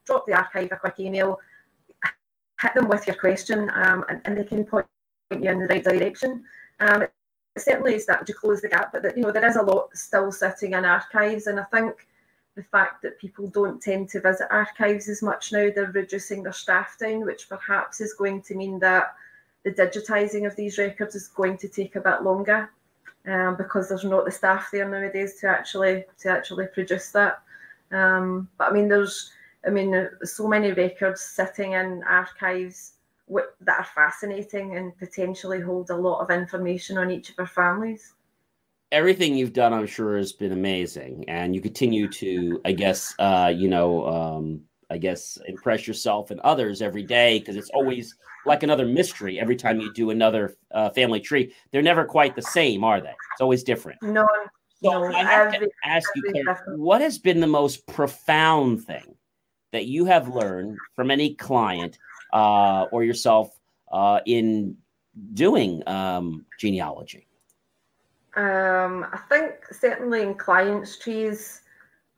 [0.05, 1.39] drop the archive a quick email,
[2.61, 4.85] hit them with your question, um, and, and, they can point
[5.31, 6.43] you in the right direction.
[6.79, 7.05] Um,
[7.57, 10.31] certainly that to close the gap, but that, you know there is a lot still
[10.31, 12.07] sitting in archives, and I think
[12.55, 16.53] the fact that people don't tend to visit archives as much now, they're reducing their
[16.53, 19.15] staff down, which perhaps is going to mean that
[19.63, 22.69] the digitising of these records is going to take a bit longer
[23.27, 27.41] um, because there's not the staff there nowadays to actually to actually produce that.
[27.91, 29.31] Um, but I mean, there's
[29.65, 32.93] I mean, there's so many records sitting in archives
[33.61, 38.13] that are fascinating and potentially hold a lot of information on each of our families.
[38.95, 43.51] Everything you've done, I'm sure, has been amazing, and you continue to, I guess, uh,
[43.53, 48.63] you know, um, I guess, impress yourself and others every day because it's always like
[48.63, 51.53] another mystery every time you do another uh, family tree.
[51.71, 53.13] They're never quite the same, are they?
[53.33, 54.01] It's always different.
[54.01, 54.25] No.
[54.81, 59.15] So no, I have to ask you, Clare, what has been the most profound thing
[59.73, 61.97] that you have learned from any client
[62.31, 63.59] uh, or yourself
[63.91, 64.77] uh, in
[65.33, 67.27] doing um, genealogy?
[68.35, 71.61] Um, I think certainly in clients' trees,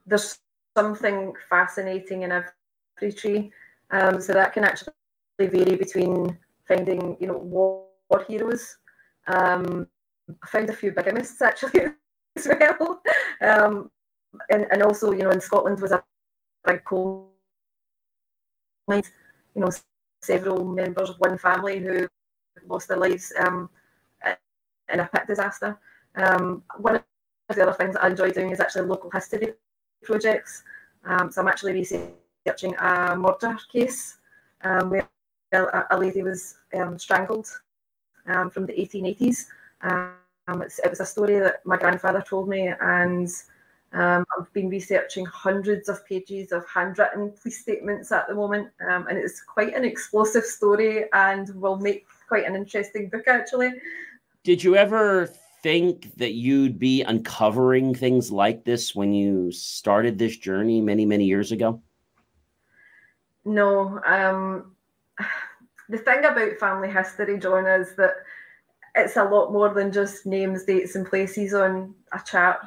[0.05, 0.39] there's
[0.75, 3.51] something fascinating in every tree.
[3.91, 4.93] Um, so that can actually
[5.39, 7.85] vary between finding, you know, war,
[8.27, 8.77] heroes.
[9.27, 9.87] Um,
[10.43, 11.87] I found a few bigamists actually
[12.35, 13.01] as well.
[13.41, 13.91] Um,
[14.49, 16.03] and, and also, you know, in Scotland was a
[16.65, 17.31] big coal
[18.87, 19.03] mine,
[19.55, 19.69] you know,
[20.21, 22.07] several members of one family who
[22.67, 23.69] lost their lives um,
[24.91, 25.77] in a pit disaster.
[26.17, 27.03] Um, one of
[27.55, 29.53] the other things I enjoy doing is actually local history
[30.03, 30.63] projects.
[31.05, 34.17] Um, so I'm actually researching a murder case
[34.63, 35.07] um, where
[35.53, 37.47] a, lady was um, strangled
[38.25, 39.45] um, from the 1880s.
[39.81, 43.29] Um, it was a story that my grandfather told me, and
[43.93, 49.41] I've been researching hundreds of pages of handwritten police statements at the moment, and it's
[49.41, 53.71] quite an explosive story and will make quite an interesting book, actually.
[54.43, 55.29] Did you ever
[55.63, 61.25] think that you'd be uncovering things like this when you started this journey many, many
[61.25, 61.81] years ago?
[63.45, 64.01] No.
[64.05, 64.75] Um,
[65.89, 68.15] the thing about family history, John, is that
[68.95, 72.59] it's a lot more than just names, dates, and places on a chart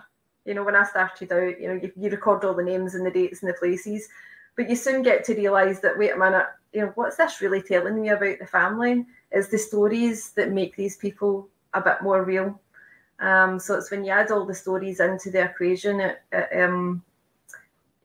[0.45, 3.05] you know, when I started out, you know, you, you record all the names and
[3.05, 4.09] the dates and the places,
[4.57, 7.63] but you soon get to realise that wait a minute, you know, what's this really
[7.63, 9.07] telling me about the family?
[9.33, 12.61] Is the stories that make these people a bit more real.
[13.21, 17.03] Um, so it's when you add all the stories into the equation, it, it, um,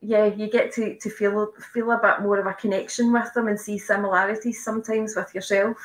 [0.02, 3.48] yeah, you get to, to feel feel a bit more of a connection with them
[3.48, 5.78] and see similarities sometimes with yourself.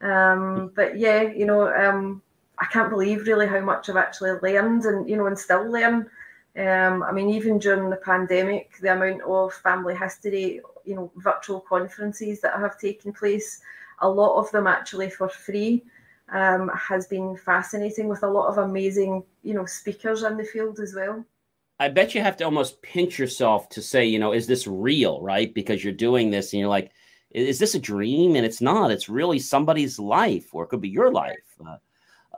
[0.00, 2.22] Um, but yeah, you know, um,
[2.58, 6.08] I can't believe really how much I've actually learned and you know and still learn.
[6.56, 11.60] Um, I mean, even during the pandemic, the amount of family history, you know, virtual
[11.60, 13.60] conferences that have taken place,
[13.98, 15.84] a lot of them actually for free,
[16.32, 20.80] um, has been fascinating with a lot of amazing, you know, speakers in the field
[20.80, 21.24] as well.
[21.78, 25.20] I bet you have to almost pinch yourself to say, you know, is this real,
[25.20, 25.52] right?
[25.52, 26.90] Because you're doing this and you're like,
[27.30, 28.34] is this a dream?
[28.34, 28.90] And it's not.
[28.90, 31.36] It's really somebody's life, or it could be your life.
[31.64, 31.76] Uh,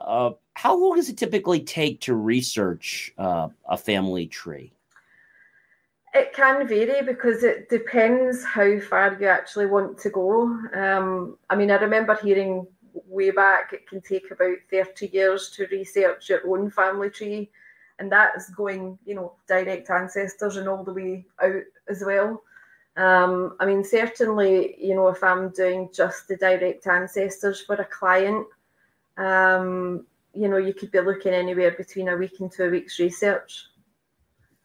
[0.01, 4.73] uh, how long does it typically take to research uh, a family tree?
[6.13, 10.41] It can vary because it depends how far you actually want to go.
[10.73, 12.65] Um, I mean, I remember hearing
[13.07, 17.49] way back it can take about 30 years to research your own family tree,
[17.99, 22.41] and that's going, you know, direct ancestors and all the way out as well.
[22.97, 27.85] Um, I mean, certainly, you know, if I'm doing just the direct ancestors for a
[27.85, 28.45] client,
[29.17, 33.65] um, you know, you could be looking anywhere between a week and two weeks research.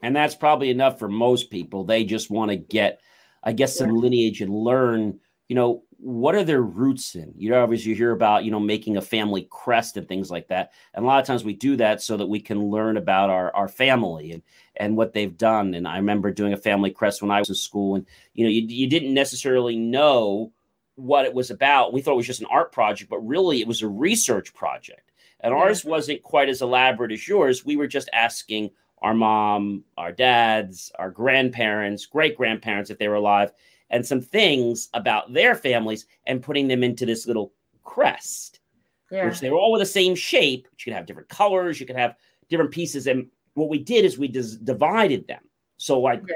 [0.03, 1.85] And that's probably enough for most people.
[1.85, 3.01] They just want to get,
[3.43, 4.01] I guess, some yeah.
[4.03, 5.19] lineage and learn,
[5.49, 7.33] you know, what are their roots in?
[7.35, 10.49] You know, obviously you hear about, you know, making a family crest and things like
[10.49, 10.73] that.
[10.93, 13.51] And a lot of times we do that so that we can learn about our,
[13.57, 14.43] our family and,
[14.77, 15.73] and what they've done.
[15.73, 18.51] And I remember doing a family crest when I was in school and, you know,
[18.51, 20.53] you, you didn't necessarily know
[20.97, 21.95] what it was about.
[21.95, 25.11] We thought it was just an art project, but really it was a research project.
[25.41, 25.59] And yeah.
[25.59, 27.65] ours wasn't quite as elaborate as yours.
[27.65, 33.15] We were just asking our mom, our dads, our grandparents, great grandparents, if they were
[33.15, 33.53] alive,
[33.91, 38.61] and some things about their families and putting them into this little crest,
[39.11, 39.27] yeah.
[39.27, 40.67] which they were all with the same shape.
[40.71, 42.17] But you could have different colors, you could have
[42.49, 43.07] different pieces.
[43.07, 45.43] And what we did is we dis- divided them.
[45.77, 46.35] So, like, yeah.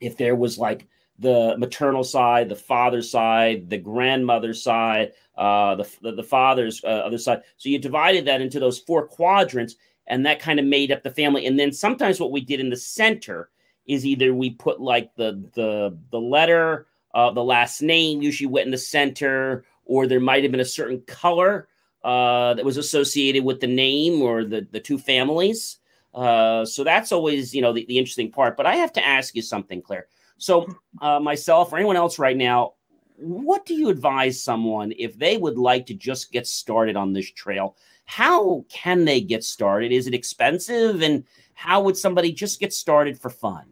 [0.00, 0.86] if there was like
[1.18, 6.88] the maternal side, the father's side, the grandmother's side, uh, the, the, the father's uh,
[6.88, 7.42] other side.
[7.56, 11.10] So you divided that into those four quadrants, and that kind of made up the
[11.10, 11.46] family.
[11.46, 13.50] And then sometimes what we did in the center
[13.86, 18.66] is either we put like the the the letter, uh, the last name usually went
[18.66, 21.68] in the center, or there might have been a certain color
[22.04, 25.78] uh, that was associated with the name or the the two families.
[26.14, 28.56] Uh, so that's always you know the, the interesting part.
[28.56, 30.66] But I have to ask you something, Clare so,
[31.00, 32.74] uh, myself or anyone else right now,
[33.16, 37.30] what do you advise someone if they would like to just get started on this
[37.30, 37.76] trail?
[38.04, 39.92] How can they get started?
[39.92, 41.02] Is it expensive?
[41.02, 43.64] And how would somebody just get started for fun?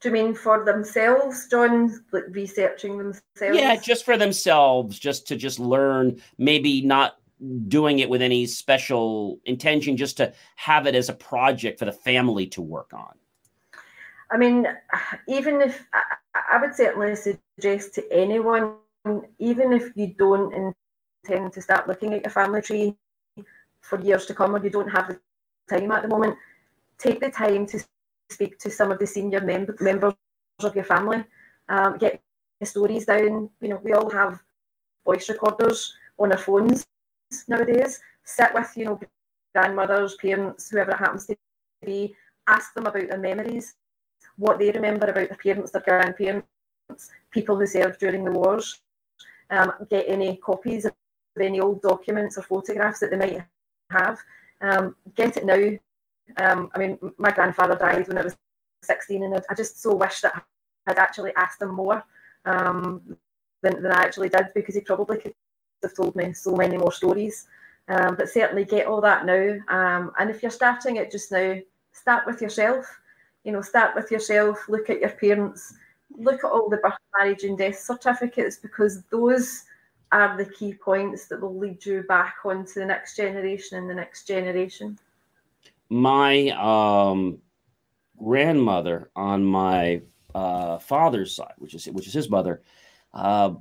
[0.00, 2.02] Do you mean for themselves, John?
[2.10, 3.22] Like researching themselves?
[3.56, 7.18] Yeah, just for themselves, just to just learn, maybe not
[7.68, 11.92] doing it with any special intention, just to have it as a project for the
[11.92, 13.14] family to work on.
[14.30, 14.66] I mean,
[15.26, 16.02] even if I,
[16.52, 18.76] I would certainly suggest to anyone,
[19.38, 20.74] even if you don't
[21.28, 22.96] intend to start looking at your family tree
[23.80, 25.20] for years to come, or you don't have the
[25.68, 26.36] time at the moment,
[26.98, 27.84] take the time to
[28.30, 30.14] speak to some of the senior mem- members
[30.62, 31.24] of your family.
[31.68, 32.22] Um, get
[32.60, 33.50] the stories down.
[33.60, 34.42] You know, we all have
[35.04, 36.86] voice recorders on our phones
[37.48, 38.00] nowadays.
[38.24, 39.00] Sit with, you know,
[39.54, 41.36] grandmothers, parents, whoever it happens to
[41.84, 42.14] be.
[42.46, 43.74] Ask them about their memories
[44.40, 46.46] what they remember about their parents, their grandparents,
[47.30, 48.80] people who served during the wars,
[49.50, 50.92] um, get any copies of
[51.38, 53.44] any old documents or photographs that they might
[53.90, 54.18] have.
[54.62, 55.78] Um, get it now.
[56.36, 58.36] Um, I mean, my grandfather died when I was
[58.82, 60.44] 16, and I just so wish that
[60.86, 62.02] I'd actually asked him more
[62.44, 63.16] um,
[63.62, 65.34] than, than I actually did because he probably could
[65.82, 67.46] have told me so many more stories.
[67.88, 69.56] Um, but certainly get all that now.
[69.68, 71.56] Um, and if you're starting it just now,
[71.92, 72.86] start with yourself
[73.44, 75.74] you know, start with yourself, look at your parents,
[76.16, 79.64] look at all the birth, marriage, and death certificates because those
[80.12, 83.94] are the key points that will lead you back onto the next generation and the
[83.94, 84.98] next generation?
[85.90, 87.38] My um,
[88.16, 90.02] grandmother on my
[90.34, 92.62] uh, father's side, which is which is his mother,
[93.12, 93.54] uh,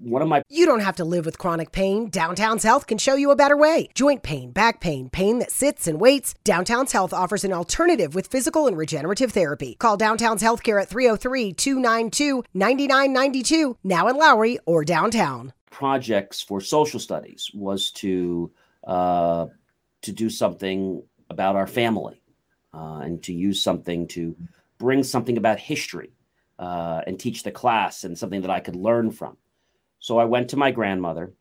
[0.00, 2.08] one of my You don't have to live with chronic pain.
[2.10, 3.88] Downtown's Health can show you a better way.
[3.94, 6.34] Joint pain, back pain, pain that sits and waits.
[6.44, 9.74] Downtown's Health offers an alternative with physical and regenerative therapy.
[9.78, 15.52] Call Downtown's Healthcare at 303-292-9992, now in Lowry or downtown.
[15.70, 18.50] projects for social studies was to
[18.86, 19.46] uh,
[20.02, 22.20] to do something about our family
[22.74, 24.36] uh, and to use something to
[24.78, 26.12] bring something about history
[26.58, 29.36] uh, and teach the class and something that I could learn from.
[29.98, 31.32] So I went to my grandmother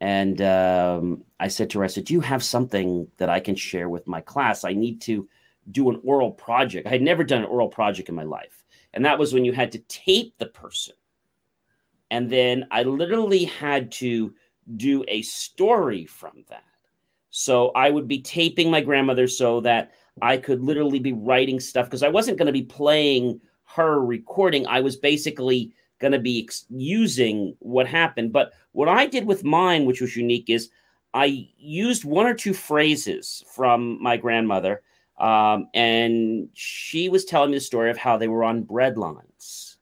[0.00, 3.56] and um, I said to her, I said, Do you have something that I can
[3.56, 4.64] share with my class?
[4.64, 5.28] I need to
[5.70, 6.86] do an oral project.
[6.86, 8.64] I had never done an oral project in my life.
[8.94, 10.94] And that was when you had to tape the person.
[12.10, 14.34] And then I literally had to
[14.76, 16.64] do a story from that.
[17.38, 21.86] So I would be taping my grandmother so that I could literally be writing stuff
[21.86, 23.40] because I wasn't going to be playing
[23.76, 24.66] her recording.
[24.66, 28.32] I was basically going to be ex- using what happened.
[28.32, 30.70] But what I did with mine, which was unique, is
[31.14, 34.82] I used one or two phrases from my grandmother.
[35.20, 39.78] Um, and she was telling me the story of how they were on bread lines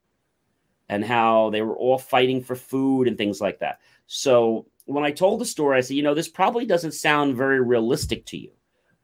[0.90, 3.80] and how they were all fighting for food and things like that.
[4.08, 7.60] So when I told the story, I said, you know, this probably doesn't sound very
[7.60, 8.50] realistic to you,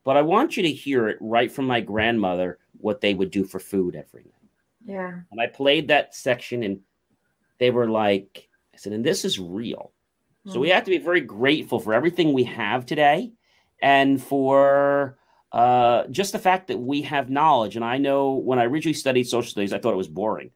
[0.04, 3.44] but I want you to hear it right from my grandmother what they would do
[3.44, 4.50] for food every night.
[4.84, 5.20] Yeah.
[5.30, 6.80] And I played that section and
[7.58, 9.92] they were like, I said, and this is real.
[10.44, 13.32] So we have to be very grateful for everything we have today
[13.80, 15.16] and for
[15.52, 17.76] uh, just the fact that we have knowledge.
[17.76, 20.50] And I know when I originally studied social studies, I thought it was boring.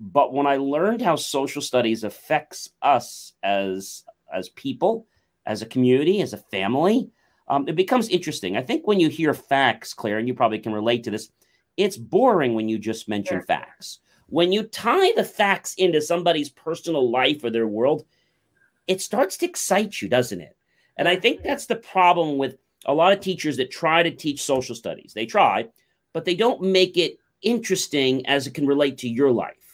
[0.00, 4.02] But when I learned how social studies affects us as
[4.32, 5.06] as people,
[5.46, 7.10] as a community, as a family,
[7.48, 8.56] um, it becomes interesting.
[8.56, 11.30] I think when you hear facts, Clare, and you probably can relate to this,
[11.76, 13.46] it's boring when you just mention Sure.
[13.46, 14.00] facts.
[14.28, 18.04] When you tie the facts into somebody's personal life or their world,
[18.86, 20.56] it starts to excite you, doesn't it?
[20.96, 24.42] And I think that's the problem with a lot of teachers that try to teach
[24.42, 25.12] social studies.
[25.14, 25.68] They try,
[26.12, 29.67] but they don't make it interesting as it can relate to your life.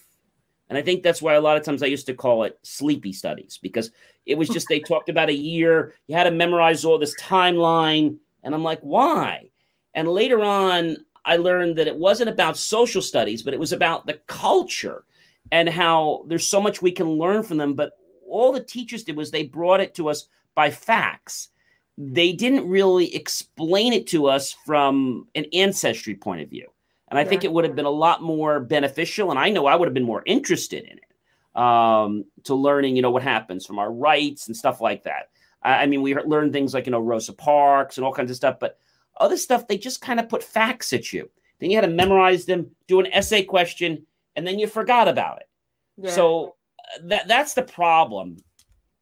[0.74, 3.12] And I think that's why a lot of times I used to call it sleepy
[3.12, 3.92] studies because
[4.26, 8.16] it was just they talked about a year, you had to memorize all this timeline.
[8.42, 9.50] And I'm like, why?
[9.94, 14.04] And later on, I learned that it wasn't about social studies, but it was about
[14.04, 15.04] the culture
[15.52, 17.74] and how there's so much we can learn from them.
[17.74, 17.92] But
[18.28, 21.50] all the teachers did was they brought it to us by facts.
[21.96, 26.66] They didn't really explain it to us from an ancestry point of view.
[27.14, 29.30] And I think it would have been a lot more beneficial.
[29.30, 33.02] And I know I would have been more interested in it um, to learning, you
[33.02, 35.30] know, what happens from our rights and stuff like that.
[35.62, 38.36] I, I mean, we learned things like, you know, Rosa Parks and all kinds of
[38.36, 38.78] stuff, but
[39.18, 41.30] other stuff, they just kind of put facts at you.
[41.60, 44.04] Then you had to memorize them, do an essay question,
[44.34, 45.48] and then you forgot about it.
[45.96, 46.10] Yeah.
[46.10, 48.38] So uh, that that's the problem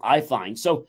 [0.02, 0.58] I find.
[0.58, 0.86] So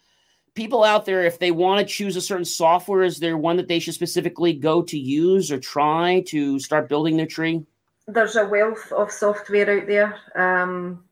[0.56, 3.68] people out there, if they want to choose a certain software, is there one that
[3.68, 7.66] they should specifically go to use or try to start building their tree?
[8.08, 10.16] there's a wealth of software out there.
[10.36, 11.04] Um,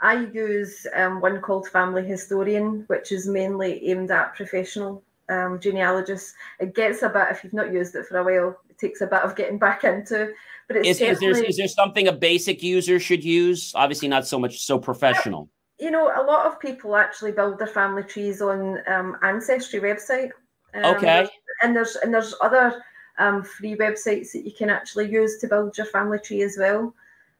[0.00, 6.34] I use um, one called Family Historian, which is mainly aimed at professional um, genealogists.
[6.60, 9.06] It gets a bit, if you've not used it for a while, it takes a
[9.06, 10.32] bit of getting back into.
[10.68, 13.72] But it's Is, is there is there something a basic user should use?
[13.74, 15.50] Obviously, not so much so professional.
[15.84, 20.30] You know, a lot of people actually build their family trees on um, Ancestry website.
[20.72, 21.28] Um, Okay.
[21.62, 22.82] and there's and there's other
[23.18, 26.94] um, free websites that you can actually use to build your family tree as well.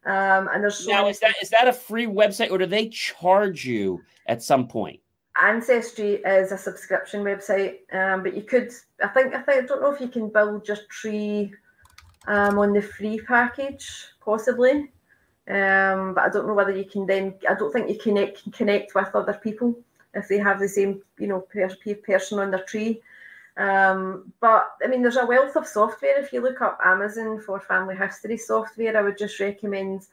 [0.05, 2.89] Um, and there's so Now, is that is that a free website or do they
[2.91, 5.01] charge you at some point?
[5.43, 8.71] Ancestry is a subscription website, um, but you could.
[9.03, 9.35] I think.
[9.35, 9.65] I think.
[9.65, 11.53] I don't know if you can build your tree
[12.29, 13.89] um, on the free package,
[14.25, 14.93] possibly.
[15.49, 17.35] Um, but I don't know whether you can then.
[17.49, 19.77] I don't think you connect can connect with other people
[20.15, 23.03] if they have the same, you know, per, per person on their tree.
[23.57, 26.19] Um, but I mean, there's a wealth of software.
[26.19, 30.07] If you look up Amazon for family history software, I would just recommend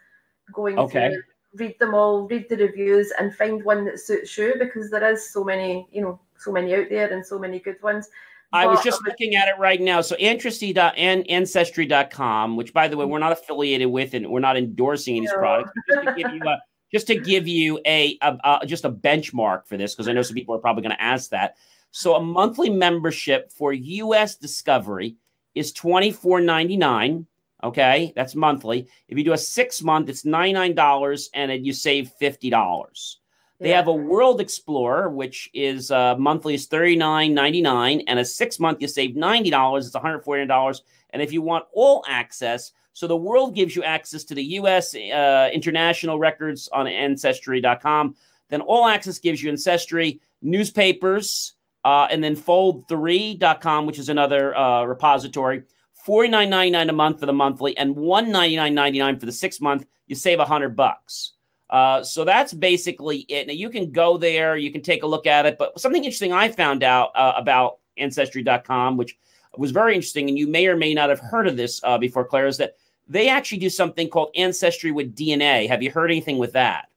[0.54, 1.10] going Okay.
[1.10, 1.22] through,
[1.56, 5.32] read them all, read the reviews, and find one that suits you because there is
[5.32, 8.10] so many, you know, so many out there and so many good ones.
[8.54, 10.02] I was just looking at it right now.
[10.02, 13.12] So ancestry.ancestry.com, which by the way, mm-hmm.
[13.14, 15.38] we're not affiliated with and we're not endorsing these No.
[15.38, 16.58] products, just to give you a
[16.92, 20.22] just to give you a, a, a just a benchmark for this, because I know
[20.22, 21.56] some people are probably going to ask that.
[21.92, 25.16] So a monthly membership for US Discovery
[25.56, 27.26] is $24.99.
[27.64, 28.88] Okay, that's monthly.
[29.08, 33.16] If you do a six month, it's $99 and you save $50.
[33.62, 33.76] They yeah.
[33.76, 38.26] have a World Explorer, which is uh, monthly is thirty nine ninety nine, and a
[38.26, 39.86] six month you save ninety dollars.
[39.86, 40.82] It's one hundred forty dollars.
[41.12, 44.96] And if you want all access, so the world gives you access to the U.S.
[44.96, 48.16] Uh, international records on Ancestry.com.
[48.50, 51.54] Then all access gives you Ancestry newspapers,
[51.86, 55.62] uh, and then Fold3.com, which is another uh, repository.
[55.94, 59.20] Forty nine ninety nine a month for the monthly, and one ninety nine ninety nine
[59.20, 59.86] for the six month.
[60.08, 61.34] You save a hundred bucks.
[61.72, 63.48] Uh, so that's basically it.
[63.48, 65.58] Now you can go there, you can take a look at it.
[65.58, 69.18] But something interesting I found out uh, about Ancestry.com, which
[69.58, 72.26] was very interesting, and you may or may not have heard of this uh, before,
[72.26, 72.76] Clare, is that
[73.08, 75.68] they actually do something called Ancestry with DNA.
[75.68, 76.88] Have you heard anything with that?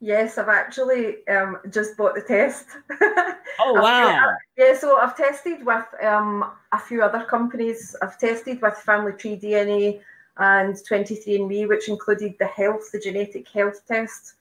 [0.00, 2.66] Yes, I've actually um, just bought the test.
[3.58, 4.36] Oh wow!
[4.58, 7.96] yeah, so I've tested with um, a few other companies.
[8.02, 10.02] I've tested with Family Tree DNA
[10.38, 14.34] and 23andMe, which included the health, the genetic health test.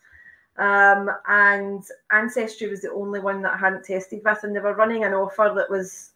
[0.58, 4.74] Um, and Ancestry was the only one that I hadn't tested with, and they were
[4.74, 6.12] running an offer that was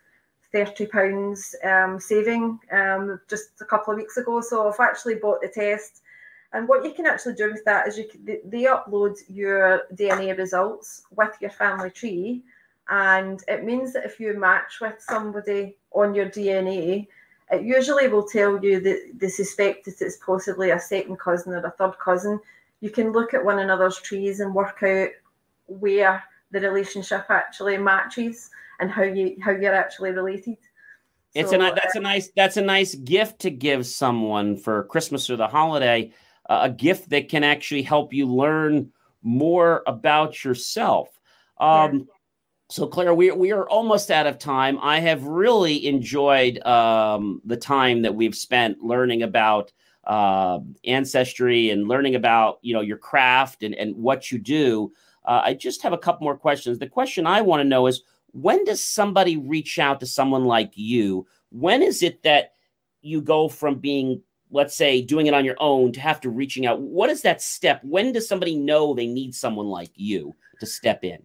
[0.51, 4.41] thirty pounds um, saving um, just a couple of weeks ago.
[4.41, 6.01] So I've actually bought the test,
[6.53, 10.37] and what you can actually do with that is you can, they upload your DNA
[10.37, 12.41] results with your family tree,
[12.87, 17.07] and it means that if you match with somebody on your DNA,
[17.51, 21.65] it usually will tell you that they suspect that it's possibly a second cousin or
[21.65, 22.39] a third cousin.
[22.81, 25.09] You can look at one another's trees and work out
[25.67, 30.57] where the relationship actually matches and how you how you're actually related.
[31.35, 35.29] It's so, a that's a nice that's a nice gift to give someone for Christmas
[35.29, 36.11] or the holiday,
[36.49, 38.91] uh, a gift that can actually help you learn
[39.21, 41.19] more about yourself.
[41.59, 42.03] Um, yeah.
[42.71, 44.77] So, Clare, we, we are almost out of time.
[44.79, 49.71] I have really enjoyed um, the time that we've spent learning about
[50.03, 54.91] uh, ancestry and learning about you know your craft and, and what you do.
[55.25, 56.77] Uh, I just have a couple more questions.
[56.77, 58.03] The question I want to know is
[58.33, 61.25] when does somebody reach out to someone like you?
[61.49, 62.53] When is it that
[63.01, 66.67] you go from being, let's say, doing it on your own to have to reaching
[66.67, 66.79] out?
[66.79, 67.83] What is that step?
[67.83, 71.19] When does somebody know they need someone like you to step in?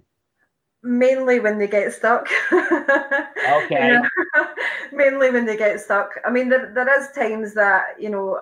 [0.85, 2.29] Mainly when they get stuck.
[2.53, 3.67] okay.
[3.71, 4.09] you know,
[4.93, 6.21] mainly when they get stuck.
[6.25, 8.41] I mean, there, there is times that you know,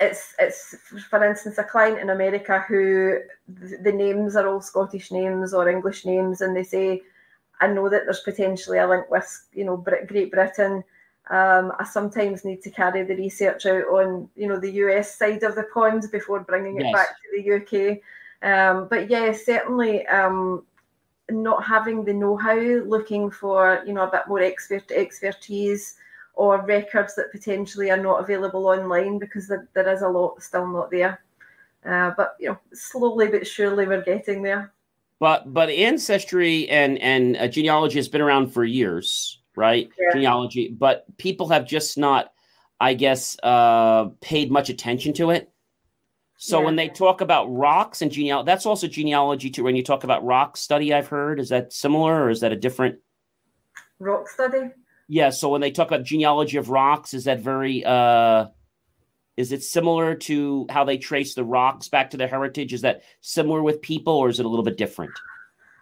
[0.00, 0.74] it's it's
[1.10, 3.18] for instance a client in America who
[3.48, 7.02] the names are all Scottish names or English names, and they say,
[7.60, 10.82] "I know that there's potentially a link with you know Great Britain."
[11.28, 15.42] Um, I sometimes need to carry the research out on you know the US side
[15.42, 16.94] of the pond before bringing it yes.
[16.94, 18.00] back to the UK.
[18.42, 20.64] Um, but yeah, certainly um,
[21.30, 25.96] not having the know-how, looking for you know a bit more expert expertise
[26.34, 30.66] or records that potentially are not available online because there, there is a lot still
[30.66, 31.20] not there.
[31.84, 34.72] Uh, but you know, slowly but surely we're getting there.
[35.18, 39.90] But but ancestry and and uh, genealogy has been around for years, right?
[39.98, 40.12] Yeah.
[40.12, 42.32] Genealogy, but people have just not,
[42.80, 45.50] I guess, uh, paid much attention to it.
[46.42, 46.64] So yeah.
[46.64, 49.62] when they talk about rocks and genealogy, that's also genealogy too.
[49.62, 52.56] When you talk about rock study, I've heard, is that similar or is that a
[52.56, 52.98] different
[53.98, 54.70] rock study?
[55.06, 55.28] Yeah.
[55.28, 58.46] So when they talk about genealogy of rocks, is that very uh
[59.36, 62.72] is it similar to how they trace the rocks back to their heritage?
[62.72, 65.12] Is that similar with people or is it a little bit different?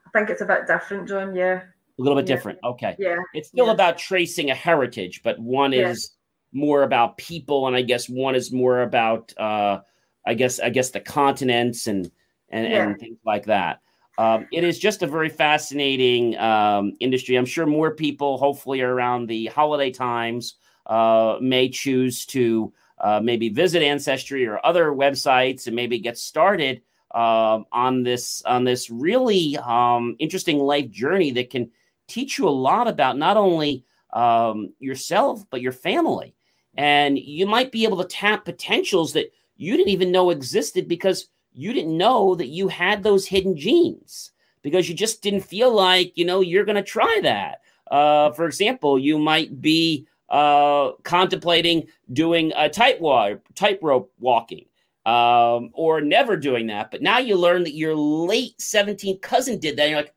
[0.09, 1.37] I think it's a bit different, John.
[1.37, 1.63] Yeah.
[1.63, 2.35] A little bit yeah.
[2.35, 2.59] different.
[2.65, 2.97] Okay.
[2.99, 3.19] Yeah.
[3.33, 3.75] It's still yeah.
[3.75, 6.11] about tracing a heritage, but one is
[6.53, 9.83] more about people, and I guess one is more about uh
[10.29, 12.11] I guess I guess the continents and
[12.51, 12.87] and, yeah.
[12.87, 13.81] and things like that.
[14.19, 17.37] Um, it is just a very fascinating um, industry.
[17.37, 20.57] I'm sure more people, hopefully around the holiday times,
[20.87, 26.83] uh, may choose to uh, maybe visit Ancestry or other websites and maybe get started
[27.15, 31.71] uh, on this on this really um, interesting life journey that can
[32.07, 36.35] teach you a lot about not only um, yourself but your family.
[36.77, 41.29] And you might be able to tap potentials that you didn't even know existed because
[41.53, 44.31] you didn't know that you had those hidden genes
[44.63, 47.61] because you just didn't feel like you know you're going to try that.
[47.91, 54.67] Uh, for example you might be uh, contemplating doing a tightrope tightrope walking
[55.07, 59.75] um, or never doing that but now you learn that your late 17th cousin did
[59.77, 60.15] that and you're like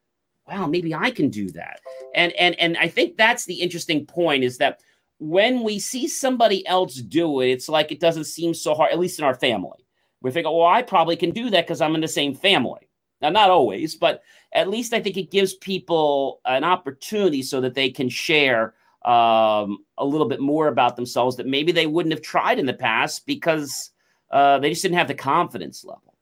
[0.49, 1.79] wow maybe i can do that.
[2.13, 4.81] And and and i think that's the interesting point is that
[5.21, 8.97] when we see somebody else do it, it's like it doesn't seem so hard, at
[8.97, 9.85] least in our family.
[10.21, 12.89] We think, well, I probably can do that because I'm in the same family.
[13.21, 17.75] Now, not always, but at least I think it gives people an opportunity so that
[17.75, 18.73] they can share
[19.05, 22.73] um, a little bit more about themselves that maybe they wouldn't have tried in the
[22.73, 23.91] past because
[24.31, 26.15] uh, they just didn't have the confidence level.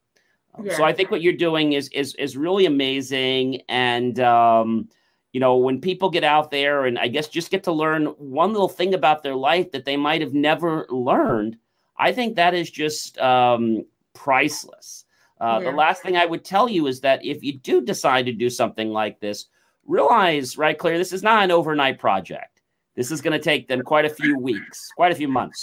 [0.61, 0.75] Yeah.
[0.75, 4.89] So I think what you're doing is is is really amazing, and um,
[5.31, 8.51] you know when people get out there and I guess just get to learn one
[8.51, 11.57] little thing about their life that they might have never learned.
[11.97, 15.05] I think that is just um, priceless.
[15.39, 15.71] Uh, yeah.
[15.71, 18.49] The last thing I would tell you is that if you do decide to do
[18.49, 19.47] something like this,
[19.85, 22.61] realize, right, Clare, this is not an overnight project.
[22.95, 25.61] This is going to take them quite a few weeks, quite a few months.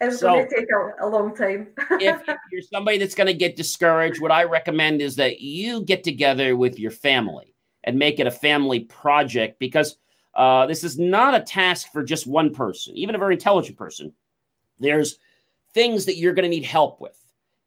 [0.00, 1.68] It's so, going to take a, a long time.
[1.92, 2.22] if
[2.52, 6.56] you're somebody that's going to get discouraged, what I recommend is that you get together
[6.56, 7.51] with your family
[7.84, 9.96] and make it a family project because
[10.34, 14.12] uh, this is not a task for just one person, even a very intelligent person.
[14.78, 15.18] There's
[15.74, 17.18] things that you're going to need help with.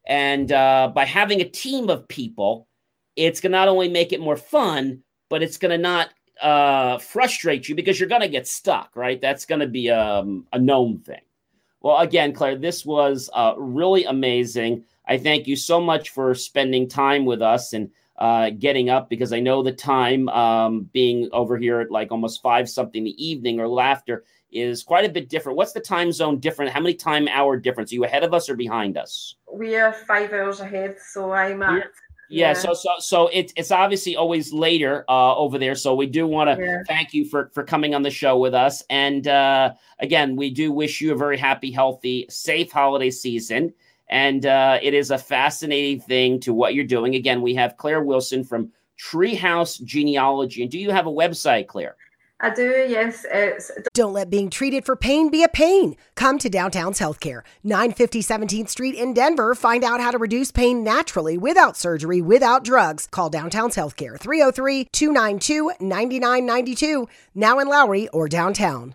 [0.06, 2.68] And uh, by having a team of people,
[3.16, 6.10] it's going to not only make it more fun, but it's going to not
[6.40, 9.20] uh, frustrate you because you're going to get stuck, right?
[9.20, 11.20] That's going to be um, a known thing.
[11.80, 14.84] Well, again, Clare, this was uh, really amazing.
[15.06, 19.32] I thank you so much for spending time with us and uh, getting up because
[19.32, 23.60] I know the time um, being over here at like almost five something the evening
[23.60, 25.56] or laughter is quite a bit different.
[25.56, 26.70] What's the time zone different?
[26.70, 27.92] How many time hour difference?
[27.92, 29.36] Are you ahead of us or behind us?
[29.52, 31.90] We are five hours ahead, so I'm at
[32.28, 35.74] yeah, so so so it's it's obviously always later uh, over there.
[35.74, 36.82] So we do want to yeah.
[36.86, 38.82] thank you for for coming on the show with us.
[38.90, 43.72] And uh, again, we do wish you a very happy, healthy, safe holiday season.
[44.08, 47.14] And uh, it is a fascinating thing to what you're doing.
[47.14, 50.62] Again, we have Clare Wilson from Treehouse Genealogy.
[50.62, 51.96] And do you have a website, Clare?
[52.38, 53.24] I do, yes.
[53.32, 53.70] It's...
[53.94, 55.96] Don't let being treated for pain be a pain.
[56.16, 59.54] Come to Downtown's Healthcare, 950 17th Street in Denver.
[59.54, 63.08] Find out how to reduce pain naturally without surgery, without drugs.
[63.10, 68.94] Call Downtown's Healthcare, 303 292 9992, now in Lowry or downtown.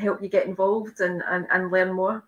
[0.00, 2.24] help you get involved and, and, and learn more.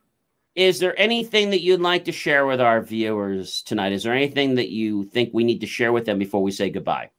[0.57, 3.93] Is there anything that you'd like to share with our viewers tonight?
[3.93, 6.71] Is there anything that you think we need to share with them before we say
[6.71, 7.11] goodbye?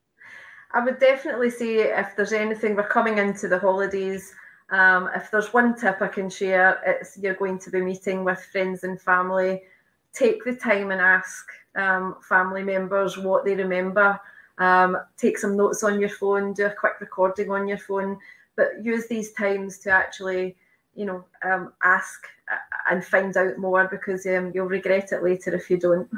[0.74, 4.34] I would definitely say if there's anything, we're coming into the holidays.
[4.70, 8.44] Um, if there's one tip I can share, it's you're going to be meeting with
[8.52, 9.64] friends and family.
[10.14, 14.20] Take the time and ask um, family members what they remember.
[14.58, 18.18] Um, take some notes on your phone, do a quick recording on your phone,
[18.56, 20.56] but use these times to actually,
[20.96, 22.28] you know, um, ask
[22.92, 26.10] and find out more because um, you'll regret it later if you don't.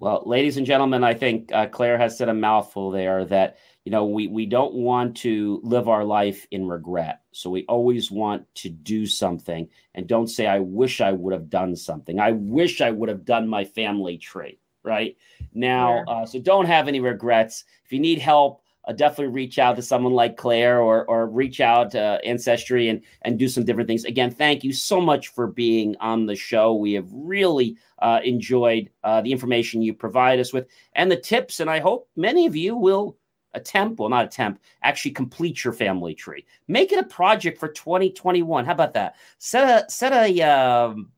[0.00, 3.92] Well, ladies and gentlemen, I think uh, Clare has said a mouthful there that you
[3.92, 7.20] know we we don't want to live our life in regret.
[7.32, 11.48] So we always want to do something and don't say I wish I would have
[11.50, 12.18] done something.
[12.18, 15.16] I wish I would have done my family tree, right?
[15.52, 16.14] Now, yeah.
[16.14, 17.64] uh, so don't have any regrets.
[17.84, 21.60] If you need help, uh, definitely reach out to someone like Clare or or reach
[21.60, 24.04] out to Ancestry and and do some different things.
[24.04, 26.74] Again, thank you so much for being on the show.
[26.74, 31.60] We have really uh, enjoyed uh, the information you provide us with and the tips,
[31.60, 33.16] and I hope many of you will
[33.54, 36.46] attempt, well, not attempt, actually complete your family tree.
[36.68, 38.64] Make it a project for 2021.
[38.64, 39.16] How about that?
[39.38, 41.10] Set a set a um,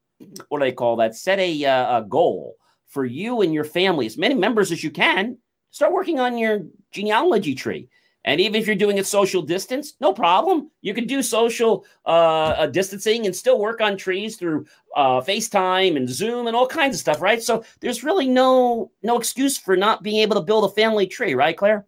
[0.49, 1.15] what do they call that?
[1.15, 2.57] Set a, uh, a goal
[2.87, 5.39] for you and your family, as many members as you can
[5.73, 6.61] Start working on your
[6.93, 7.89] genealogy tree.
[8.25, 10.71] And even if you're doing it social distance, no problem.
[10.83, 15.97] You can do social uh, uh, distancing and still work on trees through uh, FaceTime
[15.97, 17.43] and Zoom and all kinds of stuff, right?
[17.43, 21.35] So there's really no no excuse for not being able to build a family tree,
[21.35, 21.85] right, Clare?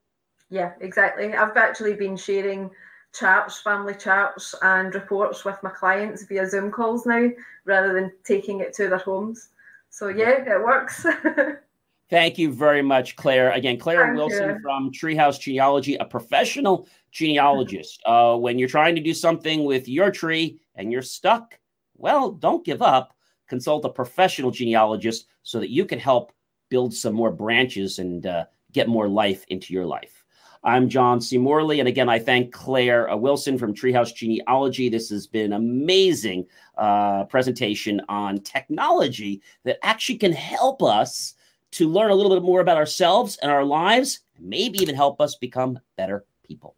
[0.51, 1.32] Yeah, exactly.
[1.35, 2.70] I've actually been sharing
[3.12, 7.28] charts, family charts, and reports with my clients via Zoom calls now,
[7.64, 9.51] rather than taking it to their homes.
[9.91, 11.07] So yeah, it works.
[12.11, 13.50] Thank you very much, Clare.
[13.52, 14.59] Again, Clare Thank Wilson you.
[14.62, 18.02] from Treehouse Genealogy, a professional genealogist.
[18.05, 21.59] Uh, when you're trying to do something with your tree and you're stuck,
[21.96, 23.14] well, don't give up.
[23.48, 26.32] Consult a professional genealogist so that you can help
[26.68, 30.24] build some more branches and uh, get more life into your life.
[30.64, 31.36] I'm John C.
[31.36, 31.80] Morley.
[31.80, 34.88] And again, I thank Clare uh, Wilson from Treehouse Genealogy.
[34.88, 36.46] This has been an amazing
[36.78, 41.34] uh, presentation on technology that actually can help us
[41.75, 45.35] to learn a little bit more about ourselves and our lives, maybe even help us
[45.35, 46.77] become better people.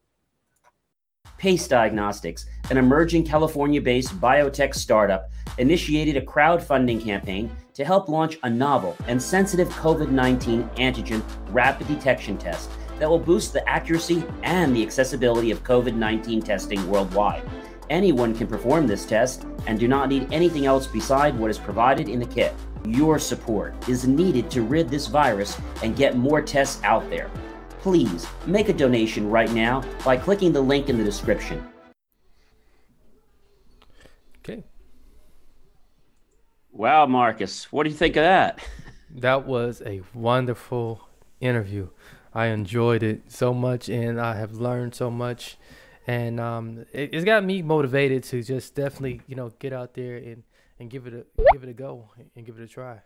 [1.37, 5.29] Pace Diagnostics, an emerging California based biotech startup,
[5.59, 11.87] initiated a crowdfunding campaign to help launch a novel and sensitive COVID 19 antigen rapid
[11.89, 17.43] detection test that will boost the accuracy and the accessibility of COVID 19 testing worldwide.
[17.91, 22.09] Anyone can perform this test and do not need anything else beside what is provided
[22.09, 22.55] in the kit.
[22.87, 27.31] Your support is needed to rid this virus and get more tests out there
[27.87, 31.65] please make a donation right now by clicking the link in the description.
[34.39, 34.65] Okay.
[36.73, 38.59] Wow, Marcus, what do you think of that?
[39.19, 41.09] That was a wonderful
[41.41, 41.89] interview.
[42.35, 45.57] I enjoyed it so much and I have learned so much.
[46.09, 50.17] And um, it, has got me motivated to just definitely, you know, get out there
[50.17, 50.43] and,
[50.79, 53.01] and give it a give it a go and give it a try.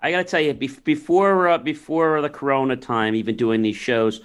[0.00, 4.20] I got to tell you, before uh, before the Corona time, even doing these shows,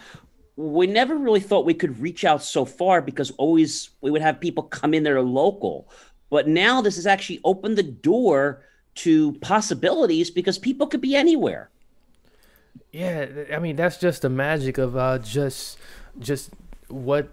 [0.55, 4.39] we never really thought we could reach out so far because always we would have
[4.39, 5.89] people come in that are local.
[6.29, 8.63] But now this has actually opened the door
[8.95, 11.69] to possibilities because people could be anywhere.
[12.91, 15.79] Yeah, I mean that's just the magic of uh, just
[16.19, 16.51] just
[16.87, 17.29] what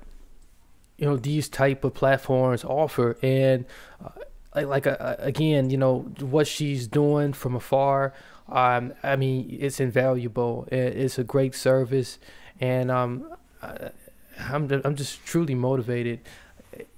[1.00, 3.64] you know these type of platforms offer, and
[4.04, 4.10] uh,
[4.54, 8.14] like, like uh, again, you know what she's doing from afar
[8.50, 10.66] um, I mean, it's invaluable.
[10.70, 12.18] It's a great service,
[12.60, 13.32] and um,
[13.62, 16.20] I'm I'm just truly motivated,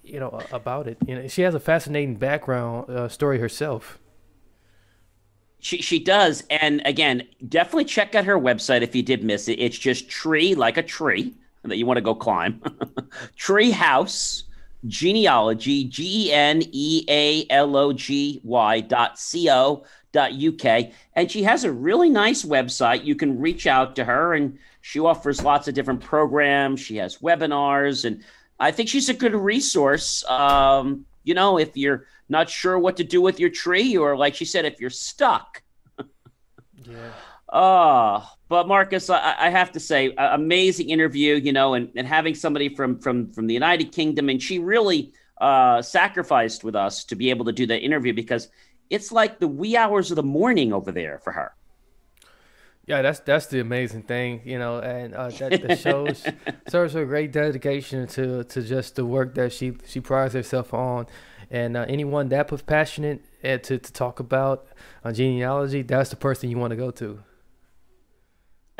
[0.02, 0.96] you know, about it.
[1.06, 3.98] You know, she has a fascinating background uh, story herself.
[5.60, 9.58] She she does, and again, definitely check out her website if you did miss it.
[9.58, 11.34] It's just tree like a tree
[11.70, 12.60] that you want to go climb.
[13.36, 14.44] tree house
[14.86, 20.90] genealogy g e n e a l o g y dot c o dot uk
[21.14, 23.04] and she has a really nice website.
[23.04, 26.80] You can reach out to her and she offers lots of different programs.
[26.80, 28.22] She has webinars and
[28.58, 30.24] i think she's a good resource.
[30.24, 34.34] Um, you know if you're not sure what to do with your tree or like
[34.34, 35.62] she said if you're stuck.
[36.84, 37.12] Yeah
[37.52, 42.34] oh but marcus I, I, have to say amazing interview you know and, and having
[42.34, 47.16] somebody from from from the united kingdom and she really uh, sacrificed with us to
[47.16, 48.48] be able to do that interview because
[48.90, 51.52] it's like the wee hours of the morning over there for her.
[52.86, 56.24] Yeah, that's that's the amazing thing, you know, and uh, that, that shows
[56.68, 61.06] serves her great dedication to to just the work that she she prides herself on,
[61.50, 64.66] and uh, anyone that passionate uh, to to talk about
[65.04, 67.20] uh, genealogy, that's the person you want to go to.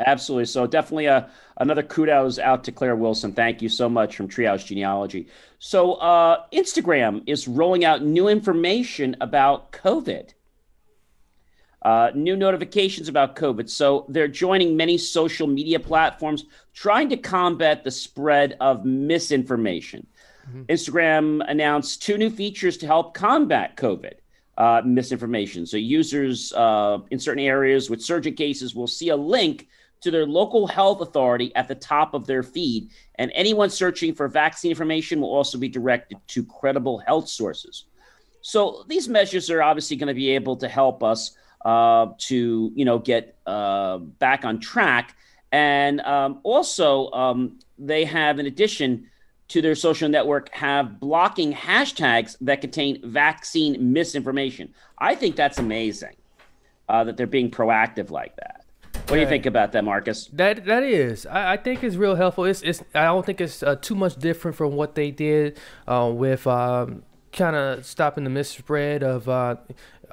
[0.05, 0.45] Absolutely.
[0.45, 3.33] So definitely a, uh, another kudos out to Clare Wilson.
[3.33, 5.27] Thank you so much from Treehouse Genealogy.
[5.59, 10.31] So uh, Instagram is rolling out new information about COVID.
[11.81, 13.69] Uh, new notifications about COVID.
[13.69, 20.07] So they're joining many social media platforms trying to combat the spread of misinformation.
[20.49, 20.63] Mm-hmm.
[20.63, 24.13] Instagram announced two new features to help combat COVID
[24.57, 25.65] uh, misinformation.
[25.65, 29.67] So users uh, in certain areas with surging cases will see a link
[30.03, 32.89] to their local health authority at the top of their feed.
[33.15, 37.85] And anyone searching for vaccine information will also be directed to credible health sources.
[38.41, 42.85] So these measures are obviously going to be able to help us uh, to, you
[42.85, 45.15] know, get uh, back on track.
[45.53, 49.09] And um, also, um, they have, in addition
[49.49, 54.73] to their social network, have blocking hashtags that contain vaccine misinformation.
[54.97, 56.15] I think that's amazing
[56.89, 58.62] uh, that they're being proactive like that.
[59.07, 60.27] What do you think about that, Marcus?
[60.33, 62.45] That that is, I, I think it's real helpful.
[62.45, 66.09] It's, it's I don't think it's uh, too much different from what they did uh,
[66.11, 69.57] with um, kind of stopping the misspread of uh,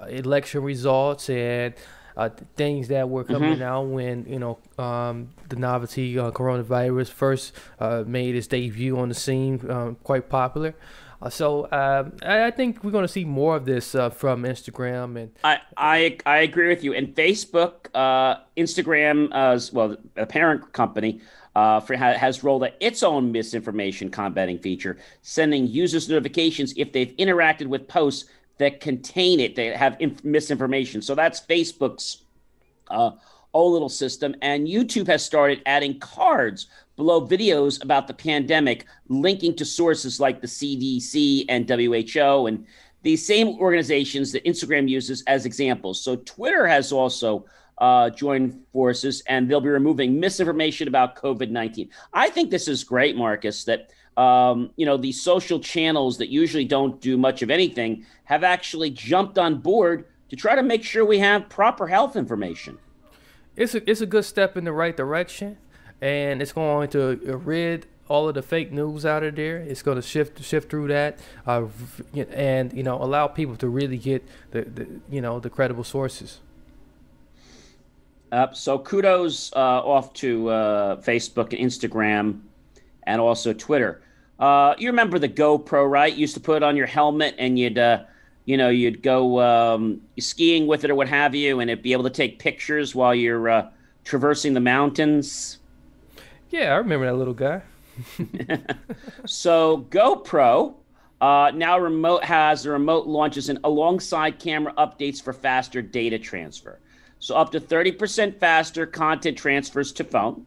[0.09, 1.75] election results and
[2.17, 3.63] uh, things that were coming mm-hmm.
[3.63, 9.09] out when you know um, the novelty uh, coronavirus first uh, made its debut on
[9.09, 10.75] the scene, um, quite popular.
[11.23, 14.45] Uh, so um, I, I, think we're going to see more of this uh, from
[14.45, 16.95] Instagram and I, I I agree with you.
[16.95, 21.21] And Facebook, uh, Instagram, as well, a parent company.
[21.57, 27.13] Uh, for, has rolled out its own misinformation combating feature, sending users notifications if they've
[27.17, 31.03] interacted with posts that contain it, that have inf- misinformation.
[31.03, 32.19] So that's Facebook's
[32.89, 33.11] uh,
[33.53, 34.37] own little system.
[34.43, 36.69] And YouTube has started adding cards
[37.01, 42.67] below videos about the pandemic, linking to sources like the CDC and WHO and
[43.03, 45.99] these same organizations that Instagram uses as examples.
[46.05, 47.47] So Twitter has also
[47.79, 51.89] uh, join forces, and they'll be removing misinformation about COVID 19.
[52.13, 53.91] I think this is great, Marcus, that.
[54.17, 58.91] Um, you know, these social channels that usually don't do much of anything have actually
[58.91, 62.77] jumped on board to try to make sure we have proper health information.
[63.57, 65.57] It's a, it's a good step in the right direction,
[66.01, 69.59] and it's going to rid all of the fake news out of there.
[69.59, 71.67] It's going to shift shift through that, uh,
[72.33, 76.41] and you know allow people to really get the, the you know the credible sources.
[78.33, 82.41] Uh, so kudos uh, off to uh, Facebook and Instagram,
[83.05, 84.03] and also Twitter.
[84.41, 86.13] Uh, you remember the GoPro, right?
[86.13, 88.03] You used to put it on your helmet, and you'd uh,
[88.45, 91.93] you know you'd go um, skiing with it or what have you, and it'd be
[91.93, 93.71] able to take pictures while you're
[94.03, 95.60] traversing the mountains.
[96.51, 97.63] Yeah, I remember that little guy.
[99.25, 100.75] so GoPro
[101.21, 106.81] uh, now remote has the remote launches and alongside camera updates for faster data transfer.
[107.21, 110.47] So up to 30% faster content transfers to phone.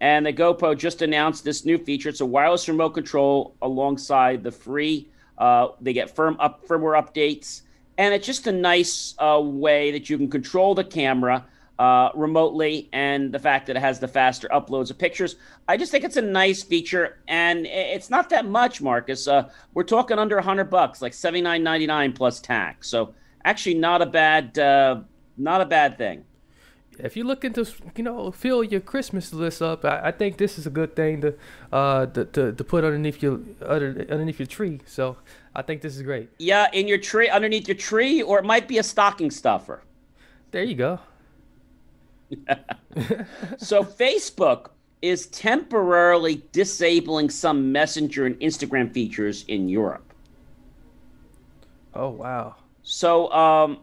[0.00, 2.08] And the GoPro just announced this new feature.
[2.08, 5.08] It's a wireless remote control alongside the free.
[5.38, 7.62] Uh, they get firm up firmware updates,
[7.96, 11.46] and it's just a nice uh, way that you can control the camera
[11.78, 15.36] uh, remotely and the fact that it has the faster uploads of pictures.
[15.68, 19.26] I just think it's a nice feature, and it's not that much, Marcus.
[19.26, 22.88] Uh, we're talking under 100 bucks, like 79.99 plus tax.
[22.88, 23.14] So
[23.44, 25.00] actually, not a bad, uh,
[25.36, 26.24] not a bad thing.
[26.96, 27.66] If you look into,
[27.96, 31.22] you know, fill your Christmas list up, I, I think this is a good thing
[31.22, 31.34] to,
[31.72, 34.80] uh, to, to, to put underneath your under, underneath your tree.
[34.86, 35.16] So
[35.56, 36.30] I think this is great.
[36.38, 39.82] Yeah, in your tree, underneath your tree, or it might be a stocking stuffer.
[40.52, 41.00] There you go.
[43.58, 44.70] so Facebook
[45.02, 50.12] is temporarily disabling some Messenger and Instagram features in Europe.
[51.94, 52.56] Oh wow!
[52.82, 53.80] So, um,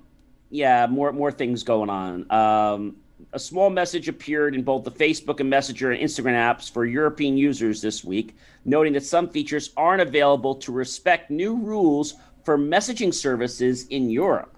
[0.49, 2.31] yeah, more more things going on.
[2.31, 2.95] Um,
[3.33, 7.37] a small message appeared in both the Facebook and Messenger and Instagram apps for European
[7.37, 8.35] users this week,
[8.65, 14.57] noting that some features aren't available to respect new rules for messaging services in Europe.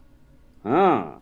[0.63, 1.15] Huh.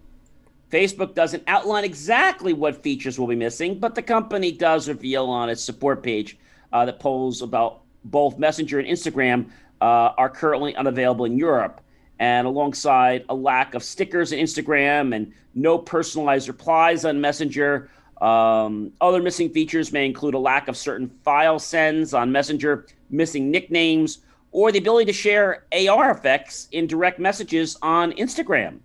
[0.71, 5.49] Facebook doesn't outline exactly what features will be missing, but the company does reveal on
[5.49, 6.37] its support page
[6.71, 9.49] uh, that polls about both Messenger and Instagram
[9.81, 11.81] uh, are currently unavailable in Europe.
[12.19, 17.89] And alongside a lack of stickers in Instagram and no personalized replies on Messenger,
[18.21, 23.51] um, other missing features may include a lack of certain file sends on Messenger, missing
[23.51, 24.19] nicknames,
[24.51, 28.79] or the ability to share AR effects in direct messages on Instagram.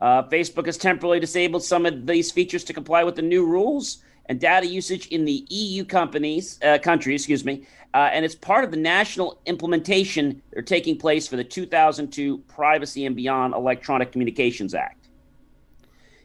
[0.00, 3.98] Uh, Facebook has temporarily disabled some of these features to comply with the new rules
[4.26, 8.64] and data usage in the EU companies uh, country, excuse me, uh, and it's part
[8.64, 14.12] of the national implementation that are taking place for the 2002 Privacy and Beyond Electronic
[14.12, 15.08] Communications Act.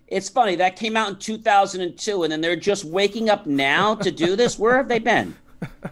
[0.07, 4.09] It's funny that came out in 2002, and then they're just waking up now to
[4.09, 4.57] do this.
[4.57, 5.35] Where have they been?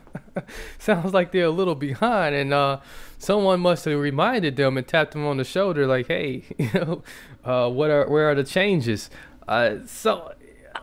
[0.79, 2.79] Sounds like they're a little behind, and uh,
[3.17, 7.03] someone must have reminded them and tapped them on the shoulder, like, "Hey, you know,
[7.43, 9.09] uh, what are where are the changes?"
[9.47, 10.33] Uh, so,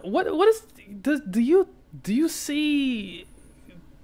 [0.03, 0.63] what what is
[1.01, 1.69] do, do you
[2.03, 3.27] do you see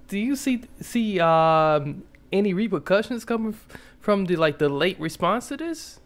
[0.08, 2.02] do you see see um,
[2.32, 3.56] any repercussions coming
[4.00, 6.00] from the like the late response to this?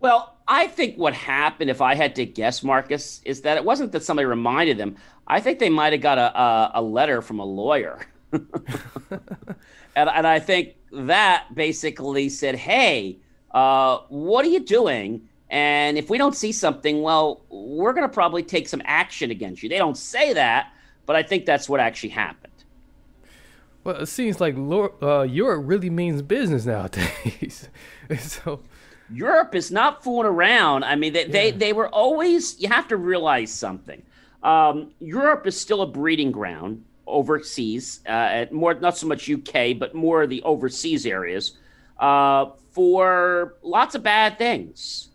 [0.00, 3.92] Well, I think what happened, if I had to guess, Marcus, is that it wasn't
[3.92, 4.96] that somebody reminded them.
[5.28, 8.06] I think they might have got a, a, a letter from a lawyer.
[9.10, 9.20] and,
[10.08, 13.18] and I think that basically said, hey,
[13.52, 15.28] uh, what are you doing?
[15.50, 19.62] And if we don't see something, well, we're going to probably take some action against
[19.62, 19.68] you.
[19.68, 20.72] They don't say that,
[21.04, 22.52] but I think that's what actually happened.
[23.84, 27.68] Well, it seems like uh, Europe really means business nowadays.
[28.18, 28.60] so
[29.10, 30.84] Europe is not fooling around.
[30.84, 31.32] I mean, they, yeah.
[31.32, 34.02] they, they were always, you have to realize something.
[34.42, 39.94] Um, Europe is still a breeding ground overseas, uh, more not so much UK, but
[39.94, 41.58] more the overseas areas
[41.98, 45.08] uh, for lots of bad things.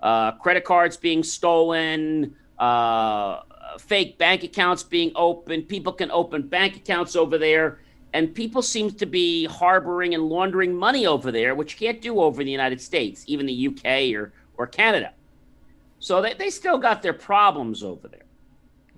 [0.00, 3.40] Uh, credit cards being stolen, uh,
[3.78, 5.68] fake bank accounts being opened.
[5.68, 7.78] People can open bank accounts over there,
[8.12, 12.20] and people seem to be harboring and laundering money over there, which you can't do
[12.20, 15.12] over in the United States, even the UK or or Canada.
[15.98, 18.24] So they, they still got their problems over there.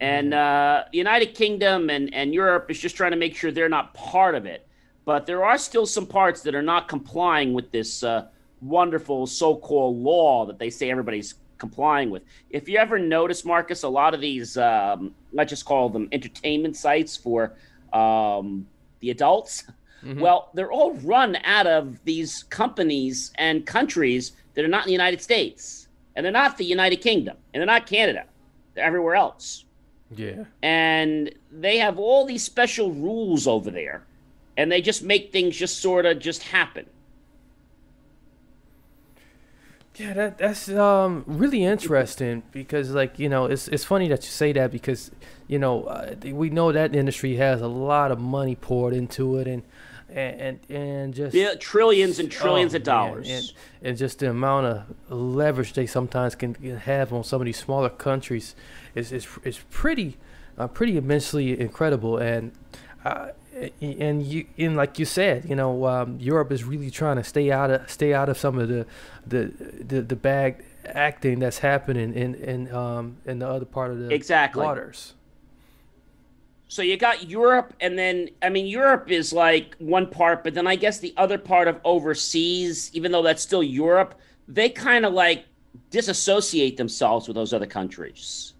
[0.04, 3.70] And uh, the United Kingdom and, and Europe is just trying to make sure they're
[3.70, 4.68] not part of it.
[5.06, 8.26] But there are still some parts that are not complying with this uh,
[8.60, 12.22] wonderful so called law that they say everybody's complying with.
[12.50, 16.76] If you ever notice, Marcus, a lot of these, um, let's just call them entertainment
[16.76, 17.54] sites for
[17.94, 18.66] um,
[19.00, 19.64] the adults,
[20.02, 20.20] mm-hmm.
[20.20, 24.92] well, they're all run out of these companies and countries that are not in the
[24.92, 25.88] United States.
[26.16, 28.24] and they're not the United Kingdom, and they're not Canada.
[28.74, 29.64] They're everywhere else.
[30.10, 30.44] Yeah.
[30.62, 34.04] And they have all these special rules over there,
[34.56, 36.86] and they just make things just sort of just happen.
[39.96, 44.30] Yeah, that that's um really interesting because like you know it's it's funny that you
[44.30, 45.12] say that because
[45.46, 49.46] you know uh, we know that industry has a lot of money poured into it
[49.46, 49.62] and
[50.10, 53.52] and and just yeah, trillions and trillions oh, of dollars man, and,
[53.82, 57.58] and just the amount of leverage they sometimes can, can have on some of these
[57.58, 58.54] smaller countries
[58.94, 60.16] is is is pretty
[60.58, 62.52] uh, pretty immensely incredible and
[63.04, 63.28] uh,
[63.80, 67.50] and you and like you said, you know, um, Europe is really trying to stay
[67.50, 68.86] out of stay out of some of the
[69.26, 73.98] the the, the bad acting that's happening in in um in the other part of
[73.98, 74.62] the exactly.
[74.62, 75.14] waters.
[76.74, 80.66] So you got Europe, and then I mean Europe is like one part, but then
[80.66, 84.18] I guess the other part of overseas, even though that's still Europe,
[84.48, 85.44] they kind of like
[85.90, 88.54] disassociate themselves with those other countries.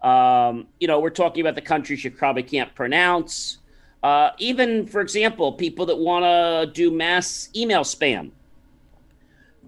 [0.00, 3.58] Um, you know, we're talking about the countries you probably can't pronounce.
[4.02, 8.30] Uh, even, for example, people that want to do mass email spam.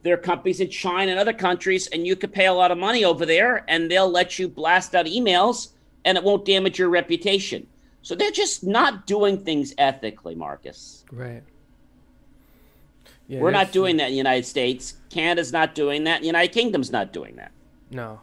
[0.04, 2.78] There are companies in China and other countries, and you could pay a lot of
[2.78, 5.72] money over there, and they'll let you blast out emails,
[6.04, 7.66] and it won't damage your reputation.
[8.02, 11.04] So they're just not doing things ethically, Marcus.
[11.12, 11.42] Right.
[13.26, 14.94] Yeah, We're not doing that in the United States.
[15.10, 16.20] Canada's not doing that.
[16.20, 17.52] The United Kingdom's not doing that.
[17.90, 18.20] No.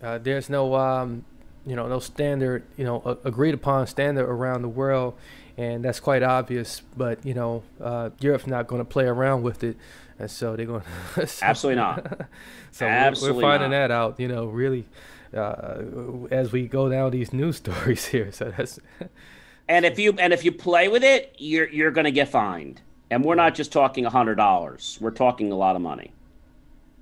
[0.00, 1.24] Uh, there's no, um,
[1.66, 5.14] you know, no standard, you know, agreed upon standard around the world
[5.56, 6.82] and that's quite obvious.
[6.96, 9.76] But you know, uh, Europe's not going to play around with it,
[10.18, 10.82] and so they're going.
[11.26, 12.28] so, Absolutely not.
[12.70, 13.88] so Absolutely we're, we're finding not.
[13.88, 14.20] that out.
[14.20, 14.86] You know, really,
[15.34, 15.82] uh,
[16.30, 18.32] as we go down these news stories here.
[18.32, 18.78] So that's.
[19.68, 22.82] and if you and if you play with it, you're you're going to get fined.
[23.10, 24.98] And we're not just talking a hundred dollars.
[25.00, 26.12] We're talking a lot of money.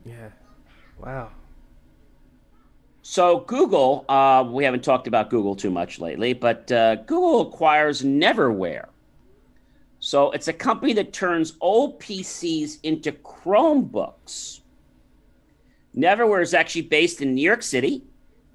[0.04, 0.28] Yeah.
[0.98, 1.30] Wow.
[3.06, 8.02] So Google, uh, we haven't talked about Google too much lately, but uh, Google acquires
[8.02, 8.86] Neverware.
[10.00, 14.60] So it's a company that turns old PCs into Chromebooks.
[15.94, 18.02] Neverware is actually based in New York City,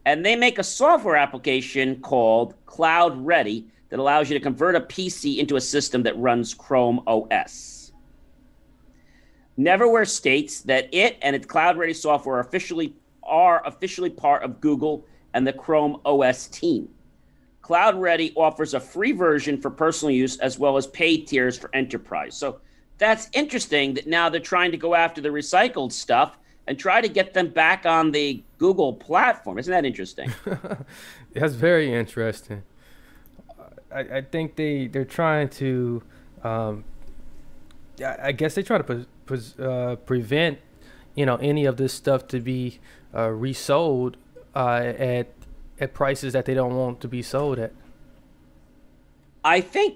[0.05, 4.81] and they make a software application called Cloud Ready that allows you to convert a
[4.81, 7.91] PC into a system that runs Chrome OS.
[9.57, 14.59] Neverware states that it and its Cloud Ready software are officially are officially part of
[14.61, 16.89] Google and the Chrome OS team.
[17.61, 21.69] Cloud Ready offers a free version for personal use as well as paid tiers for
[21.75, 22.35] enterprise.
[22.35, 22.61] So
[22.97, 26.38] that's interesting that now they're trying to go after the recycled stuff
[26.69, 29.57] and try to get them back on the Google platform.
[29.57, 30.31] Isn't that interesting?
[31.33, 32.61] that's very interesting.
[33.91, 36.03] I, I, think they they're trying to,
[36.43, 36.83] um,
[37.99, 40.59] I guess they try to pre- pre- uh, prevent,
[41.15, 42.79] you know, any of this stuff to be
[43.15, 44.17] uh, resold
[44.55, 45.33] uh, at
[45.79, 47.73] at prices that they don't want to be sold at.
[49.43, 49.95] I think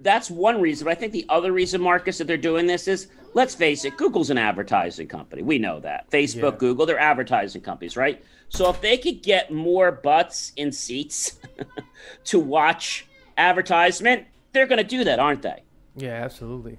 [0.00, 0.84] that's one reason.
[0.84, 3.96] But I think the other reason, Marcus, that they're doing this is let's face it,
[3.96, 5.42] Google's an advertising company.
[5.42, 6.10] We know that.
[6.10, 6.58] Facebook, yeah.
[6.58, 8.24] Google, they're advertising companies, right?
[8.48, 11.38] So if they could get more butts in seats
[12.24, 13.06] to watch
[13.36, 15.62] advertisement, they're going to do that, aren't they?
[15.96, 16.78] Yeah, absolutely.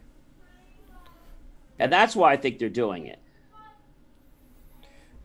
[1.78, 3.20] And that's why I think they're doing it.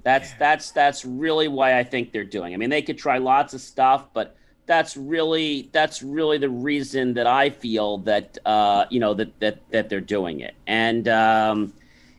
[0.02, 2.54] That's that's that's really why I think they're doing.
[2.54, 4.34] I mean, they could try lots of stuff, but
[4.70, 9.58] that's really that's really the reason that I feel that uh, you know that that
[9.72, 11.72] that they're doing it, and um,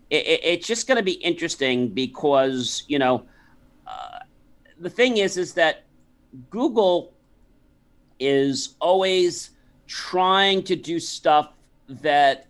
[0.10, 3.26] it, it's just going to be interesting because you know
[3.88, 4.20] uh,
[4.82, 5.86] the thing is is that
[6.49, 7.14] Google
[8.20, 9.52] is always
[9.88, 11.54] trying to do stuff
[11.88, 12.47] that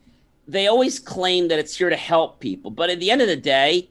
[0.48, 3.36] they always claim that it's here to help people, but at the end of the
[3.36, 3.88] day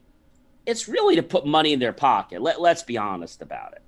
[0.66, 2.42] it's really to put money in their pocket.
[2.42, 3.82] Let, let's be honest about it.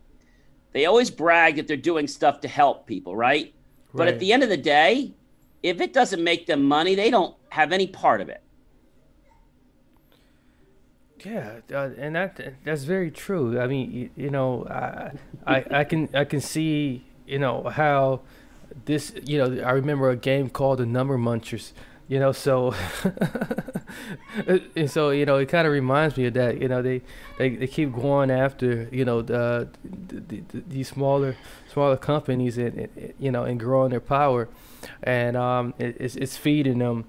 [0.73, 3.45] They always brag that they're doing stuff to help people, right?
[3.45, 3.55] right?
[3.95, 5.13] But at the end of the day,
[5.63, 8.43] if it doesn't make them money, they don't have any part of it.
[11.25, 13.61] Yeah, uh, and that that's very true.
[13.61, 15.13] I mean, you, you know, I,
[15.47, 18.23] I I can I can see you know how
[18.87, 21.73] this you know I remember a game called the Number Munchers
[22.13, 22.75] you know so
[24.77, 27.01] and so you know it kind of reminds me of that you know they,
[27.39, 31.35] they they keep going after you know the, the, the these smaller
[31.73, 34.51] smaller companies and, and, you know and growing their power.
[35.03, 37.07] And um it, it's, it's feeding them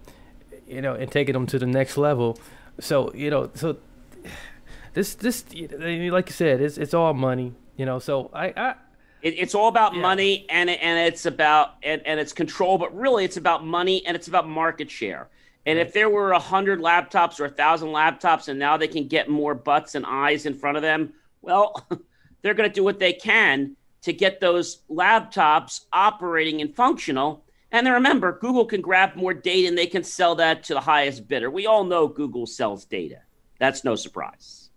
[0.65, 2.39] you know and taking them to the next level.
[2.79, 3.75] So you know so
[4.93, 8.75] this this like you said it's it's all money you know so i i
[9.23, 10.01] it, it's all about yeah.
[10.01, 14.15] money and and it's about and, and it's control, but really it's about money and
[14.15, 15.29] it's about market share.
[15.65, 19.07] And if there were a hundred laptops or a thousand laptops, and now they can
[19.07, 21.87] get more butts and eyes in front of them, well,
[22.41, 27.45] they're going to do what they can to get those laptops operating and functional.
[27.71, 30.81] And then remember, Google can grab more data and they can sell that to the
[30.81, 31.49] highest bidder.
[31.49, 33.21] We all know Google sells data.
[33.57, 34.69] That's no surprise.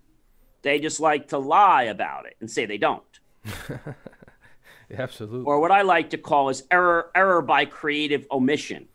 [0.63, 3.03] They just like to lie about it and say they don't.
[4.93, 5.45] Absolutely.
[5.45, 8.89] Or what I like to call is error error by creative omission.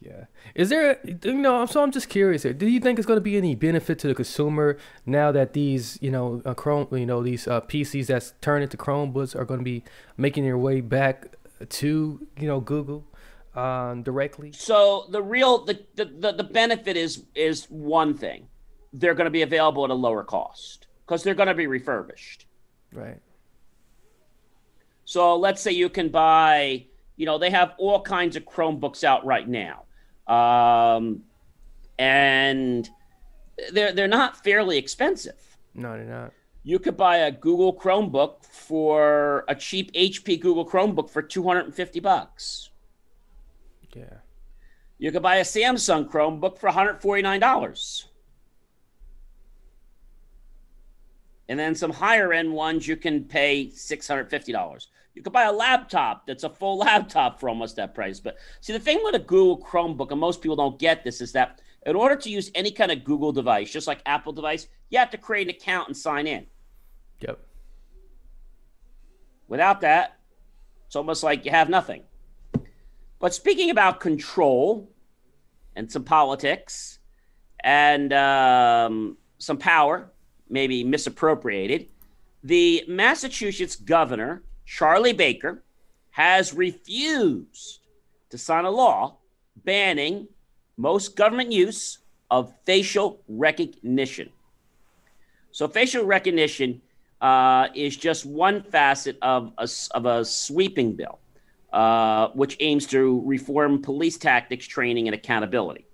[0.00, 0.24] Yeah.
[0.54, 2.52] Is there, you know, so I'm just curious here.
[2.52, 5.98] Do you think it's going to be any benefit to the consumer now that these,
[6.00, 9.58] you know, uh, Chrome, you know, these uh, PCs that's turned into Chromebooks are going
[9.58, 9.82] to be
[10.16, 11.34] making their way back
[11.68, 13.04] to, you know, Google
[13.56, 14.52] um, directly?
[14.52, 18.46] So the real, the, the, the, the benefit is, is one thing.
[18.92, 22.46] They're going to be available at a lower cost because they're going to be refurbished.
[22.92, 23.20] Right.
[25.08, 26.84] So let's say you can buy,
[27.16, 29.84] you know, they have all kinds of Chromebooks out right now.
[30.26, 31.22] Um,
[31.98, 32.86] and
[33.72, 35.56] they're they're not fairly expensive.
[35.72, 36.34] No, they're not.
[36.62, 42.68] You could buy a Google Chromebook for a cheap HP Google Chromebook for 250 bucks.
[43.96, 44.18] Yeah.
[44.98, 48.04] You could buy a Samsung Chromebook for $149.
[51.48, 54.86] And then some higher end ones you can pay $650.
[55.18, 58.20] You could buy a laptop that's a full laptop for almost that price.
[58.20, 61.32] But see, the thing with a Google Chromebook, and most people don't get this, is
[61.32, 64.98] that in order to use any kind of Google device, just like Apple device, you
[65.00, 66.46] have to create an account and sign in.
[67.18, 67.40] Yep.
[69.48, 70.20] Without that,
[70.86, 72.04] it's almost like you have nothing.
[73.18, 74.88] But speaking about control
[75.74, 77.00] and some politics
[77.64, 80.12] and um, some power,
[80.48, 81.88] maybe misappropriated,
[82.44, 85.62] the Massachusetts governor Charlie Baker
[86.10, 87.80] has refused
[88.28, 89.16] to sign a law
[89.64, 90.28] banning
[90.76, 91.98] most government use
[92.30, 94.28] of facial recognition.
[95.52, 96.82] So, facial recognition
[97.22, 101.18] uh, is just one facet of a, of a sweeping bill,
[101.72, 105.86] uh, which aims to reform police tactics, training, and accountability.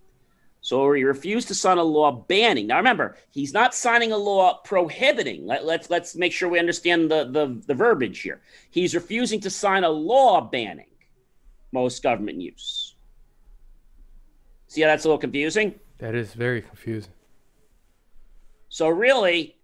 [0.65, 2.69] So he refused to sign a law banning.
[2.69, 5.45] Now remember, he's not signing a law prohibiting.
[5.45, 8.41] Let, us let's, let's make sure we understand the, the, the verbiage here.
[8.71, 10.87] He's refusing to sign a law banning
[11.71, 12.95] most government use.
[14.69, 15.79] See how that's a little confusing?
[15.99, 17.13] That is very confusing.
[18.71, 19.59] So really,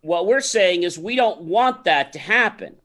[0.00, 2.76] what we're saying is we don't want that to happen.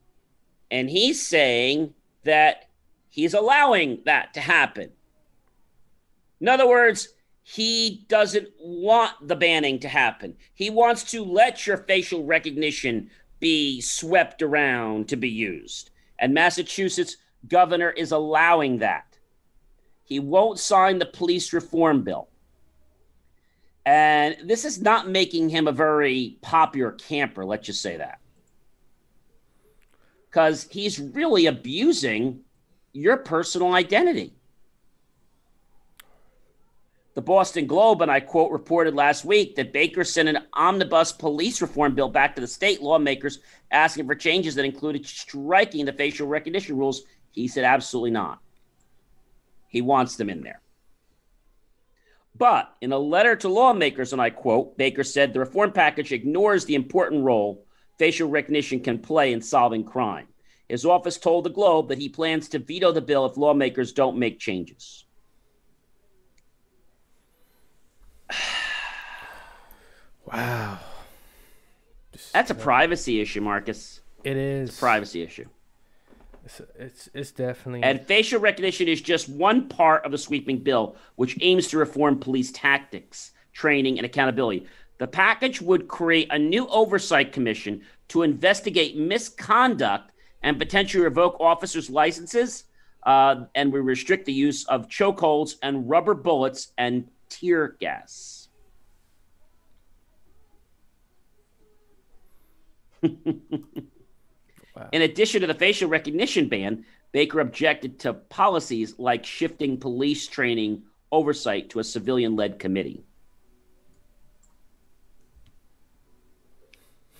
[0.70, 1.94] And he's saying
[2.26, 2.68] that
[3.10, 4.92] he's allowing that to happen.
[6.42, 7.08] In other words,
[7.50, 10.36] he doesn't want the banning to happen.
[10.54, 15.92] He wants to let your facial recognition be swept around to be used.
[16.20, 17.16] And Massachusetts
[17.48, 19.18] governor is allowing that.
[20.04, 22.28] He won't sign the police reform bill.
[23.86, 28.20] And this is not making him a very popular camper, let's just say that.
[30.30, 32.42] Because he's really abusing
[32.92, 34.37] your personal identity.
[37.18, 41.64] The Boston Globe, and I quote, reported last week that Baker sent an omnibus police
[41.64, 43.40] reform bill back to the state lawmakers
[43.72, 47.02] asking for changes that included striking the facial recognition rules.
[47.32, 48.38] He said, absolutely not.
[49.68, 50.62] He wants them in there.
[52.36, 56.66] But in a letter to lawmakers, and I quote, Baker said the reform package ignores
[56.66, 57.66] the important role
[57.98, 60.28] facial recognition can play in solving crime.
[60.70, 64.20] His office told the Globe that he plans to veto the bill if lawmakers don't
[64.20, 65.07] make changes.
[70.26, 70.80] Wow.
[72.34, 74.02] That's a privacy issue, Marcus.
[74.24, 74.70] It is.
[74.70, 75.46] It's a privacy issue.
[76.46, 77.84] It's, it's, it's definitely.
[77.84, 82.20] And facial recognition is just one part of the sweeping bill, which aims to reform
[82.20, 84.66] police tactics, training, and accountability.
[84.98, 91.90] The package would create a new oversight commission to investigate misconduct and potentially revoke officers'
[91.90, 92.66] licenses.
[93.04, 98.50] Uh, and we restrict the use of chokeholds and rubber bullets and tear gas.
[103.04, 103.12] wow.
[104.92, 110.84] In addition to the facial recognition ban, Baker objected to policies like shifting police training
[111.12, 113.04] oversight to a civilian led committee.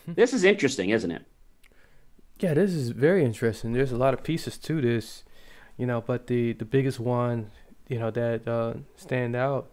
[0.08, 1.26] this is interesting, isn't it?
[2.40, 3.74] Yeah, this is very interesting.
[3.74, 5.24] There's a lot of pieces to this,
[5.78, 7.52] you know, but the, the biggest one,
[7.88, 9.72] you know, that uh, stand out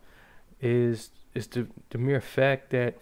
[0.65, 2.95] is is the, the mere fact that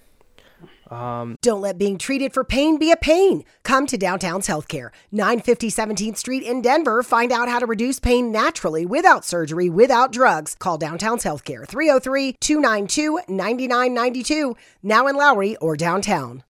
[0.91, 3.45] Um, Don't let being treated for pain be a pain.
[3.63, 7.03] Come to Downtown's Healthcare, 950 17th Street in Denver.
[7.03, 10.55] Find out how to reduce pain naturally without surgery, without drugs.
[10.59, 16.45] Call Downtown's Healthcare, 303 292 9992, now in Lowry or downtown.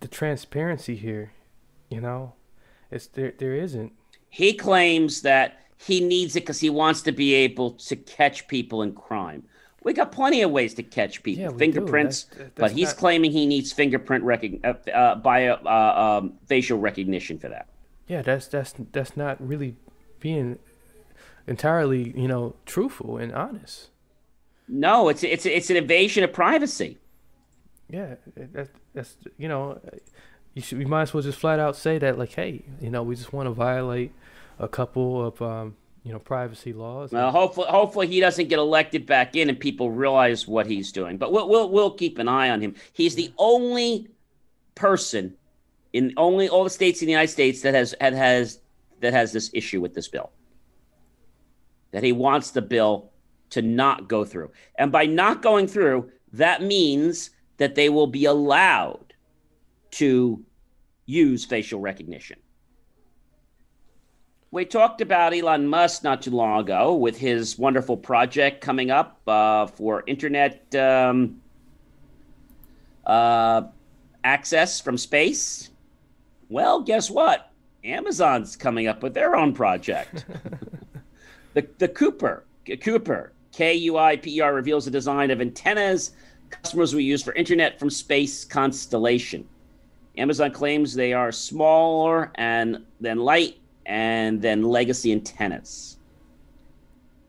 [0.00, 1.32] the transparency here.
[1.90, 2.34] You know,
[2.90, 3.32] it's there.
[3.36, 3.92] There isn't.
[4.28, 8.82] He claims that he needs it because he wants to be able to catch people
[8.82, 9.44] in crime.
[9.82, 12.96] We got plenty of ways to catch people, yeah, fingerprints, that's, that's but he's not...
[12.96, 17.68] claiming he needs fingerprint recognition, uh, uh, bio, uh, um, facial recognition for that.
[18.08, 19.76] Yeah, that's that's that's not really
[20.20, 20.58] being
[21.46, 23.90] entirely, you know, truthful and honest.
[24.68, 26.98] No, it's it's it's an invasion of privacy.
[27.88, 29.80] Yeah, that's that's you know,
[30.54, 33.02] you should we might as well just flat out say that like, hey, you know,
[33.02, 34.12] we just want to violate
[34.58, 37.12] a couple of um, you know privacy laws.
[37.12, 41.16] Well, hopefully, hopefully he doesn't get elected back in and people realize what he's doing.
[41.16, 42.74] But we'll we'll we'll keep an eye on him.
[42.92, 44.08] He's the only
[44.74, 45.34] person
[45.92, 48.60] in only all the states in the United States that has that has
[49.00, 50.30] that has this issue with this bill.
[51.92, 53.10] That he wants the bill
[53.50, 58.24] to not go through, and by not going through, that means that they will be
[58.24, 59.14] allowed
[59.92, 60.44] to
[61.06, 62.38] use facial recognition.
[64.50, 69.20] We talked about Elon Musk not too long ago with his wonderful project coming up
[69.26, 71.40] uh, for internet um,
[73.04, 73.62] uh,
[74.22, 75.70] access from space.
[76.48, 77.50] Well, guess what?
[77.82, 80.24] Amazon's coming up with their own project.
[81.54, 86.12] the, the Kuiper, Kuiper, K U I P E R, reveals the design of antennas
[86.62, 89.46] customers we use for internet from space constellation.
[90.16, 95.98] Amazon claims they are smaller and than light and then legacy antennas.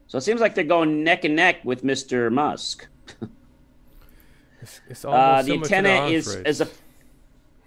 [0.07, 2.31] So it seems like they're going neck and neck with Mr.
[2.31, 2.88] Musk.
[4.61, 6.69] it's, it's uh, the antenna is, is a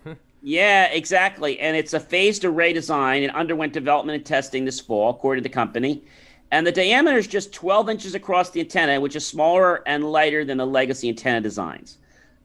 [0.43, 5.11] yeah, exactly, and it's a phased array design and underwent development and testing this fall,
[5.11, 6.05] according to the company.
[6.51, 10.45] And the diameter is just 12 inches across the antenna, which is smaller and lighter
[10.45, 11.99] than the legacy antenna designs.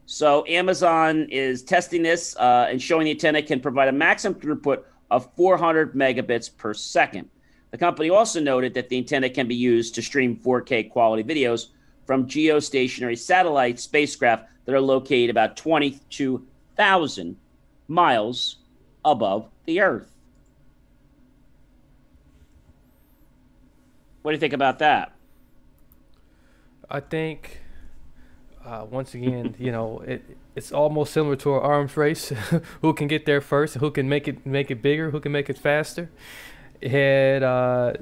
[0.06, 4.84] So Amazon is testing this uh, and showing the antenna can provide a maximum throughput
[5.10, 7.30] of 400 megabits per second.
[7.70, 11.68] The company also noted that the antenna can be used to stream 4K quality videos
[12.06, 17.36] from geostationary satellite spacecraft that are located about 22,000
[17.88, 18.56] miles
[19.04, 20.13] above the Earth.
[24.24, 25.12] What do you think about that?
[26.88, 27.60] I think
[28.64, 30.24] uh, once again, you know, it
[30.56, 32.30] it's almost similar to an arms race.
[32.80, 33.74] who can get there first?
[33.74, 35.10] Who can make it make it bigger?
[35.10, 36.10] Who can make it faster?
[36.80, 37.92] It had uh,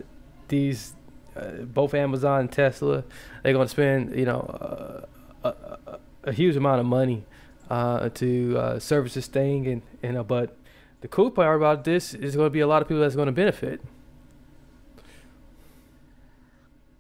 [0.46, 0.94] these
[1.34, 3.02] uh, both Amazon and Tesla.
[3.42, 5.06] They're going to spend you know
[5.42, 5.52] uh,
[5.88, 7.24] a, a, huge amount of money
[7.68, 10.56] uh, to uh, service this thing, and know, but
[11.00, 13.26] the cool part about this is going to be a lot of people that's going
[13.26, 13.80] to benefit.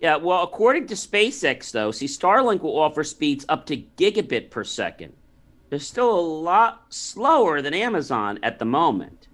[0.02, 4.64] Yeah, well, according to SpaceX, though, see, Starlink will offer speeds up to gigabit per
[4.64, 5.12] second.
[5.70, 9.28] They're still a lot slower than Amazon at the moment.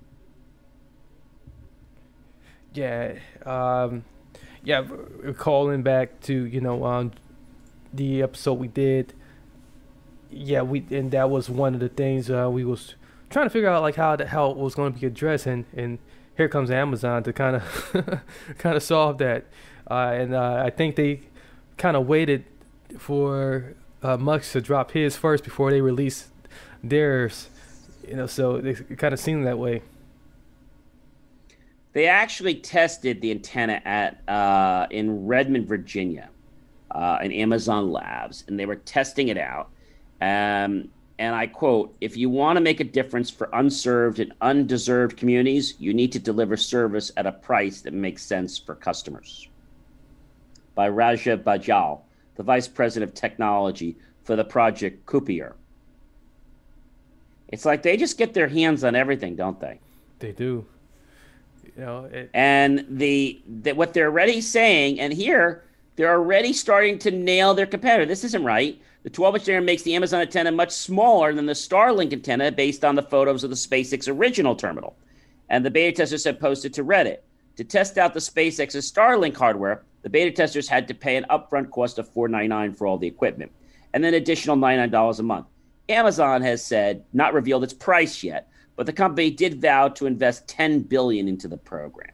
[2.75, 3.15] Yeah,
[3.47, 4.05] um,
[4.63, 4.85] yeah.
[5.39, 7.13] Calling back to you know um,
[7.93, 9.15] the episode we did.
[10.31, 12.95] Yeah, we and that was one of the things uh, we was
[13.31, 15.65] trying to figure out like how the, how it was going to be addressed, and
[15.75, 15.99] and
[16.37, 18.23] here comes Amazon to kind of
[18.59, 19.47] kind of solve that.
[19.91, 21.21] Uh, and uh, I think they
[21.79, 22.45] kind of waited
[22.99, 26.29] for uh, Musk to drop his first before they released
[26.83, 27.49] theirs.
[28.07, 29.83] You know, so it kind of seemed that way.
[31.93, 36.29] They actually tested the antenna at uh, in Redmond, Virginia,
[36.91, 39.71] uh, in Amazon Labs, and they were testing it out.
[40.21, 40.91] Um,
[41.21, 45.75] and I quote, if you want to make a difference for unserved and undeserved communities,
[45.79, 49.49] you need to deliver service at a price that makes sense for customers
[50.79, 52.03] by Rajeev Badyal,
[52.37, 55.55] the Vice President of Technology for the project Kuiper.
[57.49, 59.81] It's like they just get their hands on everything, don't they?
[60.21, 60.65] They do.
[61.65, 62.31] You know, it...
[62.33, 65.65] and the, the what they're already saying, and here
[65.97, 68.07] they're already starting to nail their competitor.
[68.07, 68.81] This isn't right.
[69.03, 72.85] The 12 inch antenna makes the Amazon antenna much smaller than the Starlink antenna based
[72.85, 74.97] on the photos of the SpaceX original terminal.
[75.49, 77.19] And the beta testers have posted to Reddit.
[77.57, 81.71] To test out the SpaceX's Starlink hardware, the beta testers had to pay an upfront
[81.71, 83.53] cost of $4.99 for all the equipment
[83.93, 85.47] and then additional $99 a month.
[85.91, 90.49] Amazon has said, not revealed its price yet, but the company did vow to invest
[90.49, 92.11] 10 billion into the program.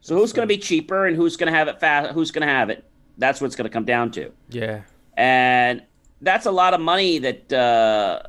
[0.00, 2.12] So who's going to be cheaper and who's going to have it fast?
[2.12, 2.84] Who's going to have it?
[3.18, 4.30] That's what it's going to come down to.
[4.50, 4.82] Yeah.
[5.16, 5.82] And
[6.20, 7.56] that's a lot of money that uh,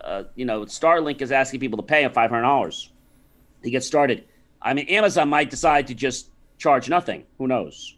[0.03, 2.91] uh, you know Starlink is asking people to pay five hundred dollars
[3.63, 4.25] to get started.
[4.61, 6.29] I mean, Amazon might decide to just
[6.59, 7.23] charge nothing.
[7.39, 7.95] Who knows?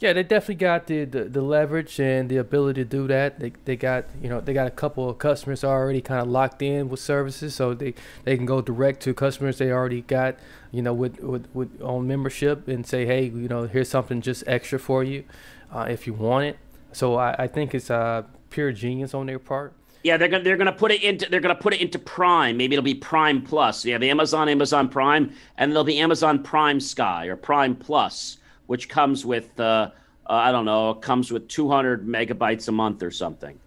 [0.00, 3.40] Yeah, they definitely got the, the, the, leverage and the ability to do that.
[3.40, 6.62] They, they got you know they got a couple of customers already kind of locked
[6.62, 10.36] in with services, so they, they can go direct to customers they already got
[10.70, 14.44] you know with with, with on membership and say hey you know here's something just
[14.46, 15.24] extra for you
[15.72, 16.58] uh, if you want it.
[16.92, 19.72] So I, I think it's uh, pure genius on their part.
[20.04, 22.56] Yeah, they're gonna they're gonna put it into they're gonna put it into Prime.
[22.56, 23.84] Maybe it'll be Prime Plus.
[23.84, 28.88] You have Amazon, Amazon Prime, and there'll be Amazon Prime Sky or Prime Plus, which
[28.88, 29.90] comes with uh,
[30.28, 33.58] uh, I don't know, comes with 200 megabytes a month or something.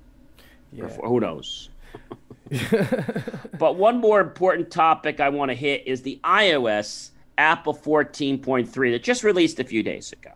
[0.71, 0.85] Yeah.
[0.99, 1.69] Or, who knows?
[3.59, 9.03] but one more important topic I want to hit is the iOS Apple 14.3 that
[9.03, 10.31] just released a few days ago.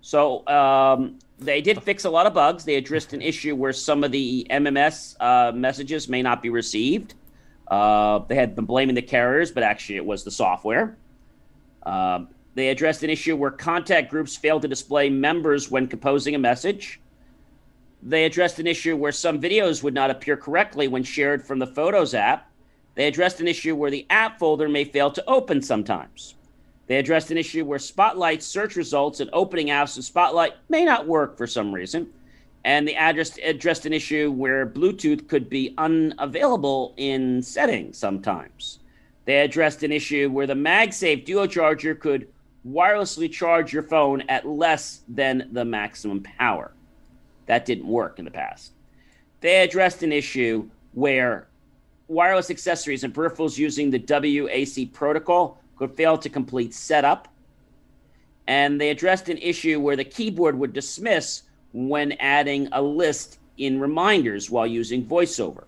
[0.00, 2.64] So um, they did fix a lot of bugs.
[2.64, 7.14] They addressed an issue where some of the MMS uh, messages may not be received.
[7.66, 10.98] Uh, they had been blaming the carriers, but actually it was the software.
[11.84, 16.38] Um, they addressed an issue where contact groups failed to display members when composing a
[16.38, 17.00] message.
[18.02, 21.66] They addressed an issue where some videos would not appear correctly when shared from the
[21.66, 22.50] Photos app.
[22.96, 26.34] They addressed an issue where the app folder may fail to open sometimes.
[26.90, 31.06] They addressed an issue where Spotlight search results and opening apps in Spotlight may not
[31.06, 32.12] work for some reason.
[32.64, 38.80] And they addressed, addressed an issue where Bluetooth could be unavailable in settings sometimes.
[39.24, 42.26] They addressed an issue where the MagSafe Duo charger could
[42.68, 46.72] wirelessly charge your phone at less than the maximum power.
[47.46, 48.72] That didn't work in the past.
[49.42, 51.46] They addressed an issue where
[52.08, 57.26] wireless accessories and peripherals using the WAC protocol could fail to complete setup.
[58.46, 63.80] And they addressed an issue where the keyboard would dismiss when adding a list in
[63.80, 65.64] reminders while using VoiceOver.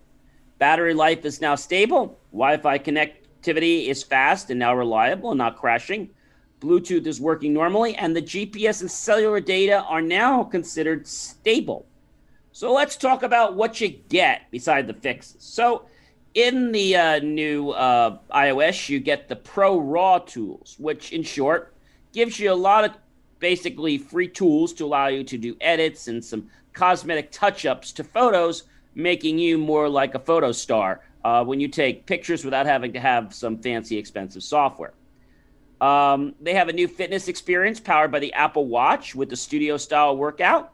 [0.59, 2.19] Battery life is now stable.
[2.31, 6.11] Wi Fi connectivity is fast and now reliable and not crashing.
[6.59, 11.87] Bluetooth is working normally, and the GPS and cellular data are now considered stable.
[12.51, 15.37] So let's talk about what you get beside the fixes.
[15.39, 15.87] So
[16.33, 21.73] in the uh, new uh, iOS, you get the Pro Raw tools, which in short
[22.11, 22.91] gives you a lot of
[23.39, 28.03] basically free tools to allow you to do edits and some cosmetic touch ups to
[28.03, 28.63] photos,
[28.95, 32.99] making you more like a photo star uh, when you take pictures without having to
[32.99, 34.93] have some fancy, expensive software.
[35.81, 39.77] Um, they have a new fitness experience powered by the Apple Watch with the studio
[39.77, 40.72] style workout.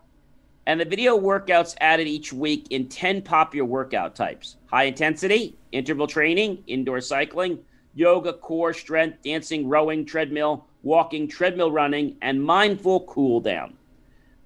[0.66, 6.08] And the video workouts added each week in 10 popular workout types high intensity, interval
[6.08, 7.60] training, indoor cycling,
[7.96, 13.76] yoga, core, strength, dancing, rowing, treadmill, walking, treadmill running, and mindful cool down.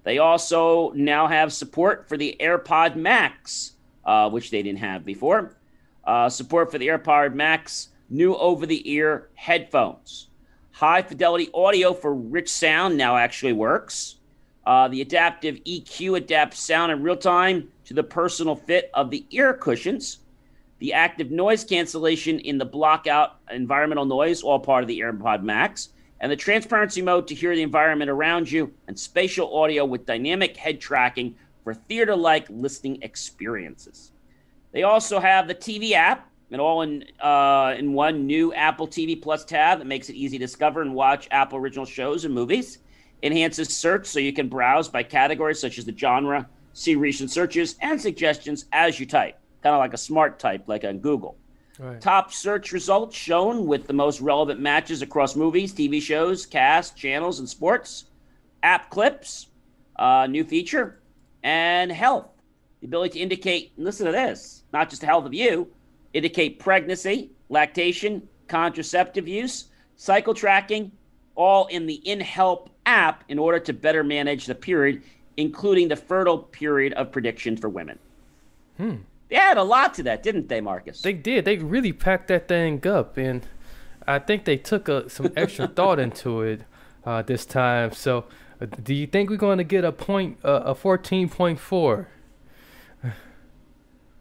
[0.02, 3.72] They also now have support for the AirPod Max,
[4.04, 5.56] uh, which they didn't have before.
[6.04, 10.28] Uh, support for the AirPod Max, new over the ear headphones.
[10.72, 14.16] High fidelity audio for rich sound now actually works.
[14.66, 19.26] Uh, the adaptive EQ adapts sound in real time to the personal fit of the
[19.30, 20.18] ear cushions.
[20.78, 25.42] The active noise cancellation in the block out environmental noise, all part of the AirPod
[25.42, 25.90] Max.
[26.20, 30.56] And the transparency mode to hear the environment around you, and spatial audio with dynamic
[30.56, 34.12] head tracking for theater like listening experiences.
[34.72, 39.20] They also have the TV app, and all in uh, in one new Apple TV
[39.20, 42.78] Plus tab that makes it easy to discover and watch Apple original shows and movies
[43.24, 47.76] enhances search so you can browse by categories such as the genre, see recent searches
[47.80, 51.36] and suggestions as you type, kind of like a smart type like on Google.
[51.78, 52.00] Right.
[52.00, 57.40] Top search results shown with the most relevant matches across movies, TV shows, cast, channels,
[57.40, 58.04] and sports.
[58.62, 59.48] App clips,
[59.96, 61.00] uh, new feature,
[61.42, 62.28] and health.
[62.80, 65.68] The ability to indicate, listen to this, not just the health of you,
[66.12, 70.92] indicate pregnancy, lactation, contraceptive use, cycle tracking,
[71.34, 75.02] all in the InHelp app in order to better manage the period,
[75.36, 77.98] including the fertile period of prediction for women.
[78.76, 78.96] Hmm.
[79.28, 81.02] They had a lot to that, didn't they, Marcus?
[81.02, 81.44] They did.
[81.44, 83.46] They really packed that thing up, and
[84.06, 86.62] I think they took a, some extra thought into it.
[87.06, 87.92] uh, this time.
[87.92, 88.24] So,
[88.60, 92.08] uh, do you think we're going to get a point, uh, a fourteen point four?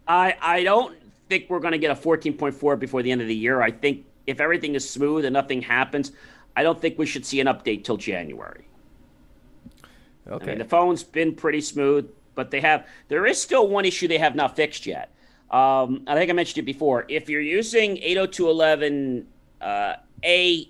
[0.07, 0.98] I I don't
[1.30, 3.61] think we're going to get a fourteen point four before the end of the year.
[3.61, 6.11] I think if everything is smooth and nothing happens,
[6.56, 8.68] I don't think we should see an update till January.
[10.28, 10.44] Okay.
[10.44, 14.08] I mean, the phone's been pretty smooth, but they have there is still one issue
[14.08, 15.14] they have not fixed yet.
[15.52, 17.06] Um, I think I mentioned it before.
[17.10, 19.26] If you're using 802.11
[19.62, 19.96] uh,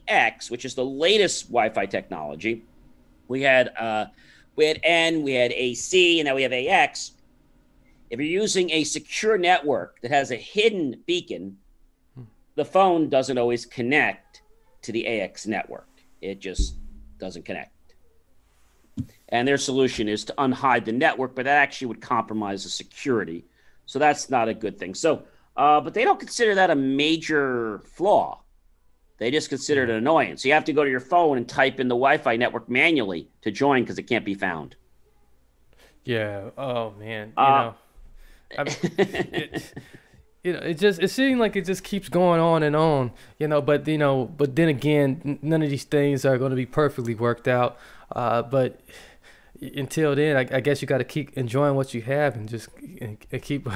[0.10, 2.64] AX, which is the latest Wi-Fi technology,
[3.28, 4.06] we had uh,
[4.56, 7.12] we had N, we had AC, and now we have AX.
[8.10, 11.58] If you're using a secure network that has a hidden beacon,
[12.56, 14.23] the phone doesn't always connect
[14.84, 15.88] to the AX network.
[16.22, 16.76] It just
[17.18, 17.72] doesn't connect.
[19.30, 23.46] And their solution is to unhide the network, but that actually would compromise the security.
[23.86, 24.94] So that's not a good thing.
[24.94, 25.24] So,
[25.58, 28.42] uh, but they don't consider that a major flaw.
[29.18, 30.44] They just consider it an annoyance.
[30.44, 33.30] So you have to go to your phone and type in the Wi-Fi network manually
[33.42, 34.76] to join because it can't be found.
[36.04, 36.50] Yeah.
[36.58, 37.34] Oh man.
[37.38, 37.76] You uh, know,
[38.58, 39.74] I mean, it,
[40.44, 43.12] you know, it just it seems like it just keeps going on and on.
[43.40, 46.56] You know, but you know, but then again, none of these things are going to
[46.56, 47.78] be perfectly worked out.
[48.12, 48.82] Uh, but
[49.62, 52.70] until then, I, I guess you got to keep enjoying what you have and just
[53.00, 53.68] and, and keep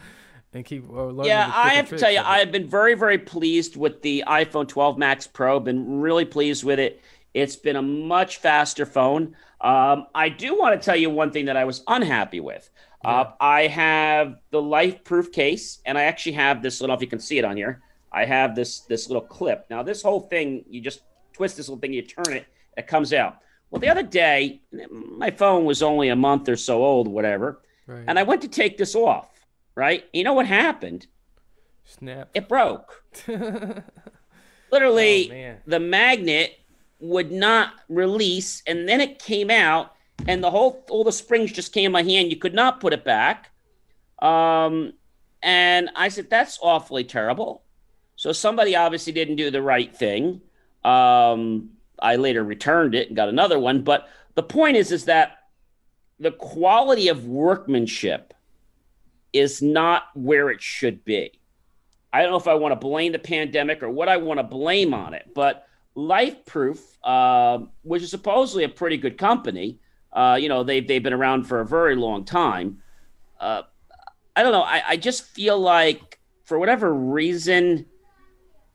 [0.52, 1.26] and keep uh, learning.
[1.26, 4.98] Yeah, I have to tell you, I've been very, very pleased with the iPhone 12
[4.98, 5.58] Max Pro.
[5.58, 7.02] Been really pleased with it.
[7.34, 9.34] It's been a much faster phone.
[9.60, 12.68] Um, I do want to tell you one thing that I was unhappy with.
[13.04, 13.10] Yeah.
[13.10, 16.80] Uh, I have the LifeProof case, and I actually have this.
[16.80, 17.82] I don't know if you can see it on here.
[18.12, 19.66] I have this this little clip.
[19.70, 21.02] Now, this whole thing, you just
[21.32, 22.46] twist this little thing, you turn it,
[22.76, 23.38] it comes out.
[23.70, 24.60] Well, the other day,
[24.90, 28.04] my phone was only a month or so old, whatever, right.
[28.06, 29.32] and I went to take this off
[29.74, 30.04] right?
[30.12, 31.06] You know what happened?
[31.84, 32.30] Snap.
[32.34, 33.04] It broke.
[34.70, 36.58] Literally, oh, the magnet
[37.00, 39.92] would not release, and then it came out,
[40.26, 42.30] and the whole all the springs just came in my hand.
[42.30, 43.50] You could not put it back.
[44.20, 44.94] Um,
[45.42, 47.62] and I said, "That's awfully terrible."
[48.16, 50.40] So somebody obviously didn't do the right thing.
[50.84, 53.82] Um, I later returned it and got another one.
[53.82, 55.38] But the point is, is that
[56.18, 58.34] the quality of workmanship
[59.32, 61.32] is not where it should be.
[62.12, 64.44] I don't know if I want to blame the pandemic or what I want to
[64.44, 65.66] blame on it, but
[65.96, 69.78] LifeProof, uh, which is supposedly a pretty good company,
[70.12, 72.82] uh, you know, they've, they've been around for a very long time.
[73.40, 73.62] Uh,
[74.36, 74.62] I don't know.
[74.62, 77.86] I, I just feel like for whatever reason,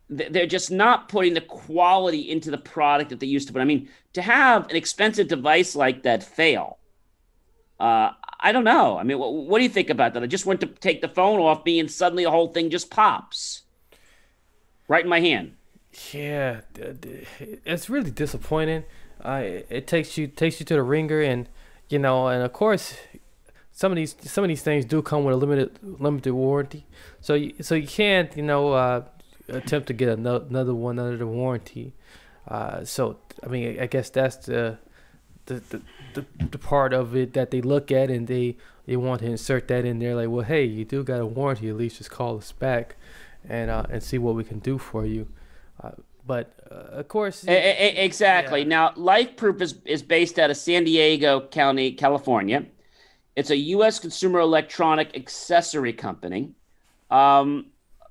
[0.09, 3.61] they're just not putting the quality into the product that they used to put.
[3.61, 6.79] I mean, to have an expensive device like that fail,
[7.79, 8.97] uh, I don't know.
[8.97, 10.23] I mean, what, what, do you think about that?
[10.23, 12.89] I just went to take the phone off me, and suddenly the whole thing just
[12.89, 13.63] pops
[14.87, 15.53] right in my hand.
[16.13, 16.61] Yeah,
[17.65, 18.85] it's really disappointing.
[19.23, 21.49] Uh, it takes you takes you to the ringer, and
[21.89, 22.95] you know, and of course,
[23.71, 26.85] some of these some of these things do come with a limited limited warranty.
[27.21, 29.03] So you, so you can't you know uh,
[29.49, 31.93] attempt to get another, another one under the warranty.
[32.47, 34.77] Uh, so I mean, I guess that's the
[35.47, 35.81] the, the
[36.13, 39.67] the, the part of it that they look at and they they want to insert
[39.67, 42.37] that in there like well hey you do got a warranty at least just call
[42.37, 42.95] us back
[43.47, 45.27] and uh, and see what we can do for you
[45.83, 45.91] uh,
[46.27, 48.67] but uh, of course exactly yeah.
[48.67, 52.65] now lifeproof is, is based out of san diego county california
[53.35, 56.51] it's a u.s consumer electronic accessory company
[57.09, 57.67] um,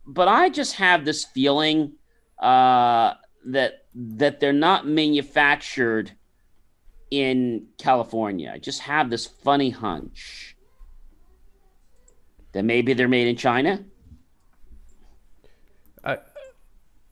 [0.07, 1.93] but i just have this feeling
[2.41, 3.15] uh,
[3.45, 6.13] that that they're not manufactured
[7.11, 8.51] in California.
[8.53, 10.57] I just have this funny hunch
[12.53, 13.85] that maybe they're made in China.
[16.05, 16.19] I,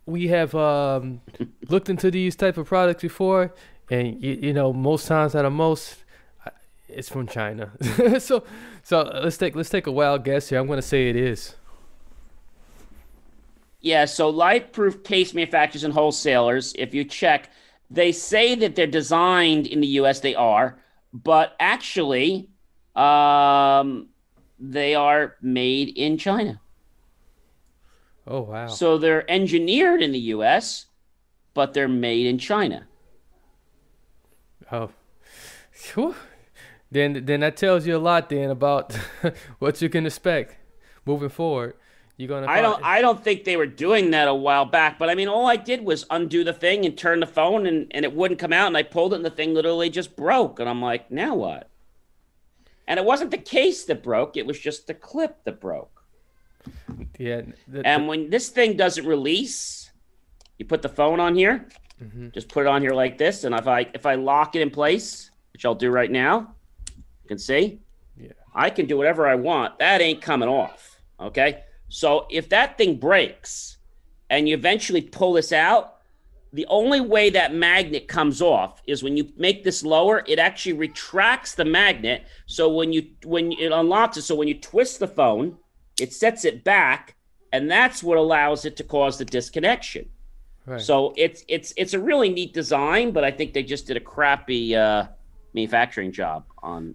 [0.06, 1.20] we have um,
[1.68, 3.54] looked into these type of products before,
[3.90, 6.04] and you, you know most times out of most,
[6.88, 7.72] it's from China.
[8.18, 8.44] so,
[8.82, 10.58] so let's take let's take a wild guess here.
[10.58, 11.54] I'm going to say it is.
[13.80, 17.50] Yeah, so LifeProof case manufacturers and wholesalers, if you check,
[17.90, 20.20] they say that they're designed in the U.S.
[20.20, 20.78] They are,
[21.12, 22.48] but actually,
[22.96, 24.08] um,
[24.58, 26.60] they are made in China.
[28.26, 28.68] Oh wow!
[28.68, 30.86] So they're engineered in the U.S.,
[31.52, 32.86] but they're made in China.
[34.72, 34.90] Oh,
[35.94, 36.14] Whew.
[36.90, 38.94] then then that tells you a lot then about
[39.58, 40.56] what you can expect
[41.04, 41.74] moving forward.
[42.16, 42.46] You're gonna?
[42.46, 42.84] I don't.
[42.84, 44.98] I don't think they were doing that a while back.
[44.98, 47.88] But I mean, all I did was undo the thing and turn the phone, and
[47.90, 48.68] and it wouldn't come out.
[48.68, 50.60] And I pulled it, and the thing literally just broke.
[50.60, 51.70] And I'm like, now what?
[52.86, 56.03] And it wasn't the case that broke; it was just the clip that broke.
[57.18, 57.42] Yeah.
[57.68, 59.90] The, and when this thing doesn't release,
[60.58, 61.68] You put the phone on here,
[62.02, 62.28] mm-hmm.
[62.32, 64.70] just put it on here like this, and if I if I lock it in
[64.70, 66.54] place, which I'll do right now,
[66.96, 67.80] you can see,
[68.16, 69.78] yeah, I can do whatever I want.
[69.78, 71.00] That ain't coming off.
[71.18, 73.78] Okay, so if that thing breaks,
[74.30, 75.94] and you eventually pull this out,
[76.52, 80.74] the only way that magnet comes off is when you make this lower it actually
[80.74, 85.08] retracts the magnet so when you when it unlocks it so when you twist the
[85.08, 85.58] phone
[86.00, 87.14] it sets it back
[87.52, 90.08] and that's what allows it to cause the disconnection
[90.66, 90.80] right.
[90.80, 94.00] so it's it's it's a really neat design but i think they just did a
[94.00, 95.06] crappy uh,
[95.52, 96.94] manufacturing job on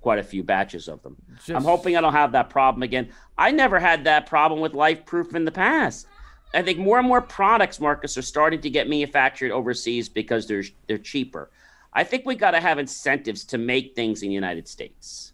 [0.00, 1.50] quite a few batches of them just...
[1.50, 5.34] i'm hoping i don't have that problem again i never had that problem with LifeProof
[5.34, 6.06] in the past
[6.54, 10.64] I think more and more products, Marcus, are starting to get manufactured overseas because they're
[10.86, 11.50] they're cheaper.
[11.92, 15.32] I think we got to have incentives to make things in the United States.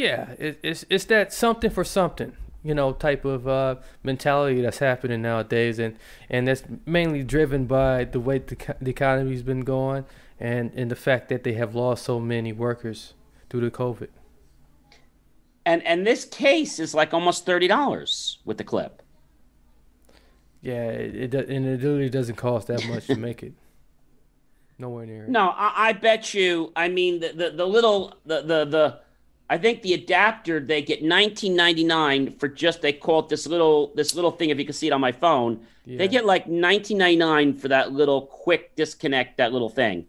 [0.00, 2.32] Yeah, it, it's it's that something for something,
[2.62, 5.98] you know, type of uh, mentality that's happening nowadays, and
[6.30, 10.06] and that's mainly driven by the way the, the economy's been going,
[10.40, 13.12] and and the fact that they have lost so many workers
[13.50, 14.08] due to COVID.
[15.66, 19.02] And and this case is like almost thirty dollars with the clip.
[20.62, 23.52] Yeah, it, it and it literally doesn't cost that much to make it.
[24.78, 25.26] Nowhere near.
[25.26, 26.72] No, I, I, bet you.
[26.74, 29.00] I mean, the, the the little the the the.
[29.50, 34.14] I think the adapter they get 19.99 for just they call it this little this
[34.14, 35.66] little thing if you can see it on my phone.
[35.84, 35.98] Yeah.
[35.98, 40.06] They get like 19.99 for that little quick disconnect that little thing.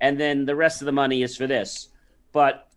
[0.00, 1.88] And then the rest of the money is for this.
[2.32, 2.68] But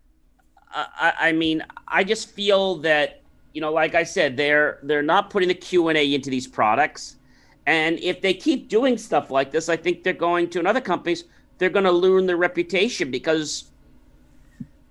[0.71, 3.21] I, I mean, I just feel that
[3.53, 6.47] you know, like I said, they're they're not putting the Q and A into these
[6.47, 7.15] products.
[7.67, 10.79] And if they keep doing stuff like this, I think they're going to, in other
[10.79, 11.25] companies,
[11.57, 13.65] they're going to ruin their reputation because,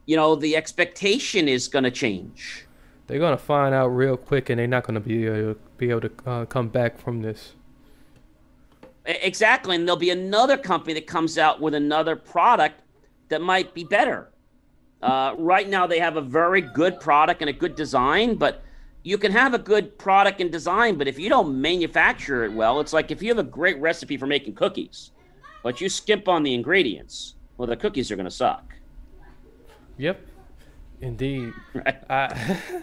[0.06, 2.66] you know, the expectation is going to change.
[3.06, 5.60] They're going to find out real quick, and they're not going to be able to,
[5.76, 7.52] be able to uh, come back from this.
[9.04, 12.80] Exactly, and there'll be another company that comes out with another product
[13.28, 14.30] that might be better.
[15.02, 18.64] Uh, right now, they have a very good product and a good design, but
[19.02, 22.80] you can have a good product and design, but if you don't manufacture it well,
[22.80, 25.12] it's like if you have a great recipe for making cookies,
[25.62, 28.75] but you skimp on the ingredients, well, the cookies are going to suck.
[29.98, 30.20] Yep,
[31.00, 31.52] indeed.
[31.74, 32.10] Right.
[32.10, 32.34] Uh,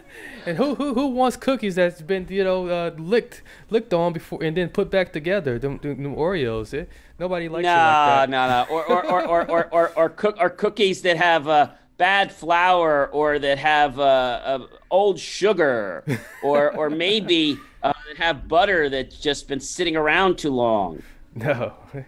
[0.46, 4.44] and who who who wants cookies that's been you know uh, licked licked on before
[4.44, 5.60] and then put back together?
[5.60, 6.78] Them, them, Oreos.
[6.78, 6.86] Eh?
[7.20, 10.50] Nobody likes no, like No, no, Or or or or or or, or, cook or
[10.50, 11.48] cookies that have.
[11.48, 16.04] Uh, bad flour or that have uh, uh, old sugar
[16.44, 21.02] or or maybe uh, that have butter that's just been sitting around too long.
[21.36, 21.74] No.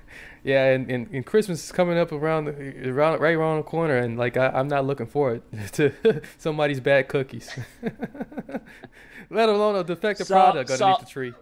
[0.45, 3.97] Yeah, and, and, and Christmas is coming up around the, around right around the corner,
[3.97, 5.41] and like I, am not looking forward
[5.72, 5.91] to
[6.38, 7.49] somebody's bad cookies,
[9.31, 11.34] let alone a defective so, product underneath so, the tree.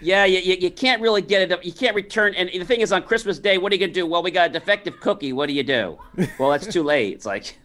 [0.00, 1.50] Yeah, you, you, you, can't really get it.
[1.50, 2.34] Up you can't return.
[2.34, 4.06] And the thing is, on Christmas Day, what are you gonna do?
[4.06, 5.32] Well, we got a defective cookie.
[5.32, 5.98] What do you do?
[6.38, 7.14] Well, that's too late.
[7.14, 7.58] It's like,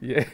[0.00, 0.24] yeah.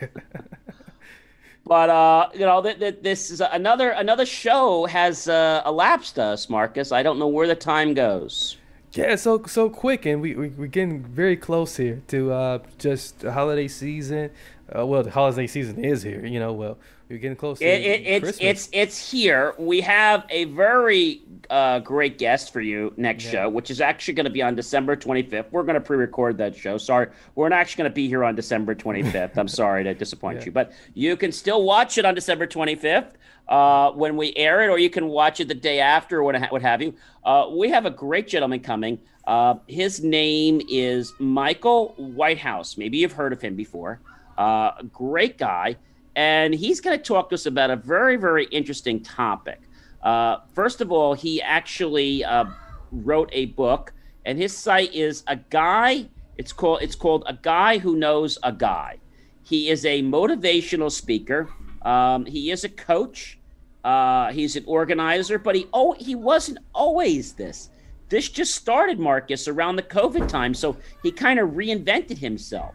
[1.65, 6.49] But uh, you know, th- th- this is another another show has uh, elapsed us,
[6.49, 6.91] Marcus.
[6.91, 8.57] I don't know where the time goes.
[8.93, 13.23] Yeah, so so quick, and we, we we're getting very close here to uh, just
[13.23, 14.31] holiday season.
[14.77, 16.27] Uh, well, the holiday season is here.
[16.27, 16.79] You know, well,
[17.13, 17.61] you're getting close.
[17.61, 19.55] It, it, it's it's it's here.
[19.59, 21.21] We have a very
[21.51, 23.33] uh, great guest for you next yeah.
[23.33, 25.53] show, which is actually going to be on December 25th.
[25.53, 26.79] We're going to pre-record that show.
[26.79, 29.37] Sorry, we're not actually going to be here on December 25th.
[29.37, 30.47] I'm sorry to disappoint yeah.
[30.47, 33.13] you, but you can still watch it on December 25th
[33.49, 36.51] uh, when we air it, or you can watch it the day after, or what,
[36.51, 36.95] what have you.
[37.25, 38.99] Uh, we have a great gentleman coming.
[39.27, 42.79] Uh, his name is Michael Whitehouse.
[42.79, 44.01] Maybe you've heard of him before.
[44.39, 45.77] Uh, great guy
[46.17, 49.61] and he's going to talk to us about a very, very interesting topic.
[50.03, 52.45] Uh, first of all, he actually uh,
[52.91, 53.93] wrote a book,
[54.27, 56.07] and his site is a guy.
[56.39, 58.99] It's called it's called a guy who knows a guy.
[59.45, 61.49] He is a motivational speaker.
[61.83, 63.39] Um, he is a coach.
[63.85, 67.71] Uh, he's an organizer, but he oh he wasn't always this.
[68.09, 72.75] This just started Marcus around the COVID time, so he kind of reinvented himself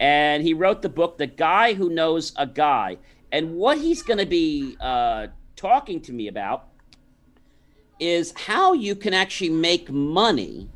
[0.00, 2.96] and he wrote the book "The Guy Who Knows a Guy."
[3.30, 6.66] And what he's going to be uh, talking to me about
[8.00, 10.68] is how you can actually make money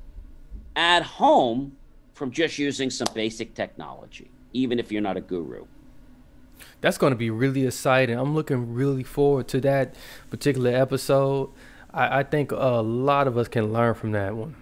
[0.77, 1.77] at home
[2.13, 5.65] from just using some basic technology, even if you're not a guru.
[6.81, 8.19] That's going to be really exciting.
[8.19, 9.95] I'm looking really forward to that
[10.31, 11.51] particular episode.
[11.93, 14.55] I, I think a lot of us can learn from that one.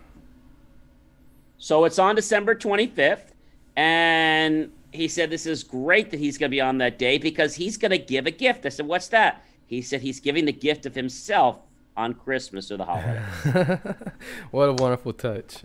[1.58, 3.31] So it's on December 25th.
[3.76, 7.54] And he said, This is great that he's going to be on that day because
[7.54, 8.66] he's going to give a gift.
[8.66, 9.44] I said, What's that?
[9.66, 11.60] He said, He's giving the gift of himself
[11.96, 14.04] on Christmas or the holidays.
[14.50, 15.62] what a wonderful touch.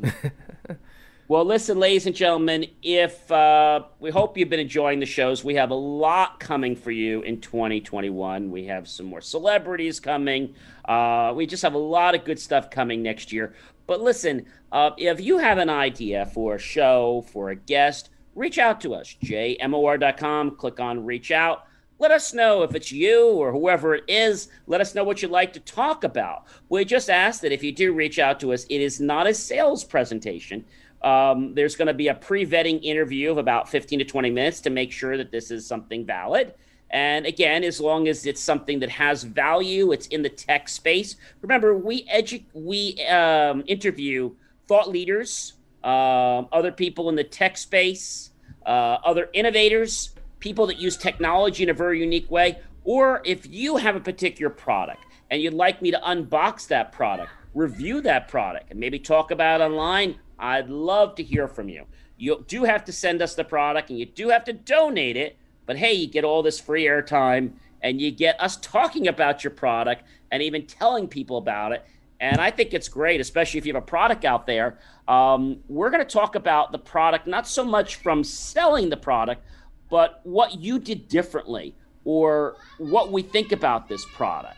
[1.27, 5.55] well, listen, ladies and gentlemen, if uh, we hope you've been enjoying the shows, we
[5.55, 8.51] have a lot coming for you in 2021.
[8.51, 10.55] We have some more celebrities coming.
[10.85, 13.53] Uh, we just have a lot of good stuff coming next year.
[13.87, 18.59] But listen, uh, if you have an idea for a show, for a guest, reach
[18.59, 21.67] out to us, jmor.com, click on reach out
[21.99, 24.49] let us know if it's you or whoever it is.
[24.67, 26.45] Let us know what you'd like to talk about.
[26.69, 29.33] We just ask that if you do reach out to us, it is not a
[29.33, 30.63] sales presentation.
[31.01, 34.61] Um, there's going to be a pre vetting interview of about 15 to 20 minutes
[34.61, 36.53] to make sure that this is something valid.
[36.89, 41.15] And again, as long as it's something that has value, it's in the tech space.
[41.41, 44.31] Remember, we edu- we um, interview
[44.67, 45.53] thought leaders,
[45.83, 48.31] uh, other people in the tech space,
[48.65, 53.77] uh, other innovators, people that use technology in a very unique way, or if you
[53.77, 58.71] have a particular product and you'd like me to unbox that product, review that product,
[58.71, 61.85] and maybe talk about online, I'd love to hear from you.
[62.17, 65.37] You do have to send us the product and you do have to donate it,
[65.67, 67.51] but hey, you get all this free airtime
[67.83, 71.85] and you get us talking about your product and even telling people about it.
[72.19, 74.79] And I think it's great, especially if you have a product out there.
[75.07, 79.43] Um, we're going to talk about the product, not so much from selling the product,
[79.89, 84.57] but what you did differently or what we think about this product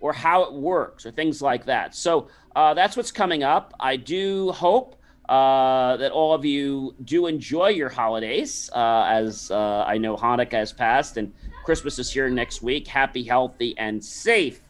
[0.00, 1.94] or how it works or things like that.
[1.94, 3.72] So uh, that's what's coming up.
[3.80, 4.97] I do hope
[5.28, 10.52] uh, that all of you do enjoy your holidays uh, as uh, I know Hanukkah
[10.52, 11.32] has passed and
[11.64, 12.88] Christmas is here next week.
[12.88, 14.62] Happy, healthy, and safe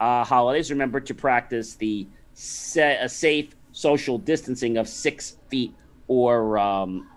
[0.00, 0.70] uh, holidays.
[0.70, 5.74] Remember to practice the sa- safe social distancing of six feet
[6.08, 7.08] or um,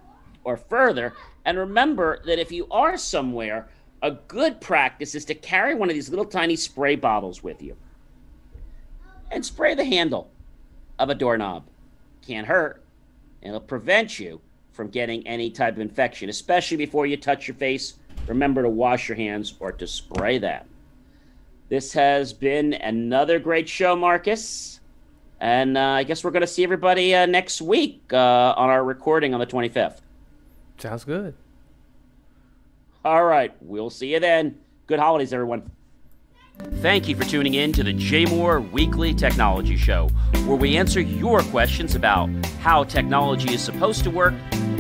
[0.46, 1.14] or further.
[1.44, 3.68] And remember that if you are somewhere,
[4.02, 7.76] a good practice is to carry one of these little tiny spray bottles with you
[9.32, 10.30] and spray the handle
[10.98, 11.66] of a doorknob.
[12.26, 12.85] Can't hurt.
[13.46, 14.42] It'll prevent you
[14.74, 17.94] from getting any type of infection, especially before you touch your face.
[18.28, 20.66] Remember to wash your hands or to spray that.
[21.70, 24.80] This has been another great show, Marcus.
[25.40, 28.84] And uh, I guess we're going to see everybody uh, next week uh, on our
[28.84, 30.00] recording on the 25th.
[30.80, 31.36] Sounds good.
[33.04, 33.56] All right.
[33.62, 34.58] We'll see you then.
[34.88, 35.70] Good holidays, everyone.
[36.58, 40.08] Thank you for tuning in to the JMOR Weekly Technology Show,
[40.46, 42.30] where we answer your questions about
[42.62, 44.34] how technology is supposed to work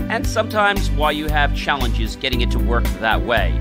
[0.09, 3.59] and sometimes why you have challenges getting it to work that way.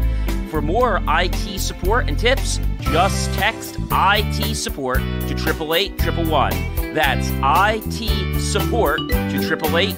[0.51, 8.99] For more IT support and tips, just text IT support to 888 That's IT support
[9.09, 9.97] to 888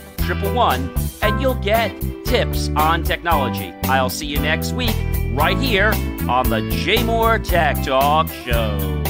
[1.23, 1.91] and you'll get
[2.25, 3.75] tips on technology.
[3.85, 4.97] I'll see you next week
[5.33, 5.93] right here
[6.29, 9.03] on the JMOR Tech Talk Show.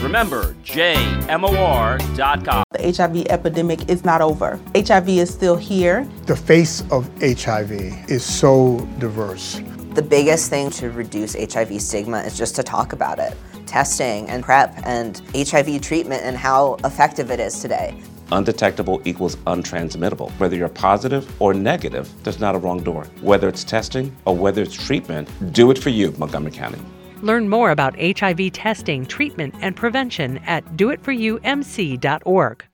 [0.00, 1.04] Remember, jmor.com.
[2.70, 4.60] The HIV epidemic is not over.
[4.76, 6.08] HIV is still here.
[6.26, 7.72] The face of HIV
[8.08, 9.60] is so diverse.
[9.94, 13.36] The biggest thing to reduce HIV stigma is just to talk about it.
[13.66, 18.00] Testing and PrEP and HIV treatment and how effective it is today.
[18.32, 20.30] Undetectable equals untransmittable.
[20.32, 23.04] Whether you're positive or negative, there's not a wrong door.
[23.20, 26.80] Whether it's testing or whether it's treatment, do it for you, Montgomery County.
[27.22, 32.64] Learn more about HIV testing, treatment, and prevention at doitforyoumc.org.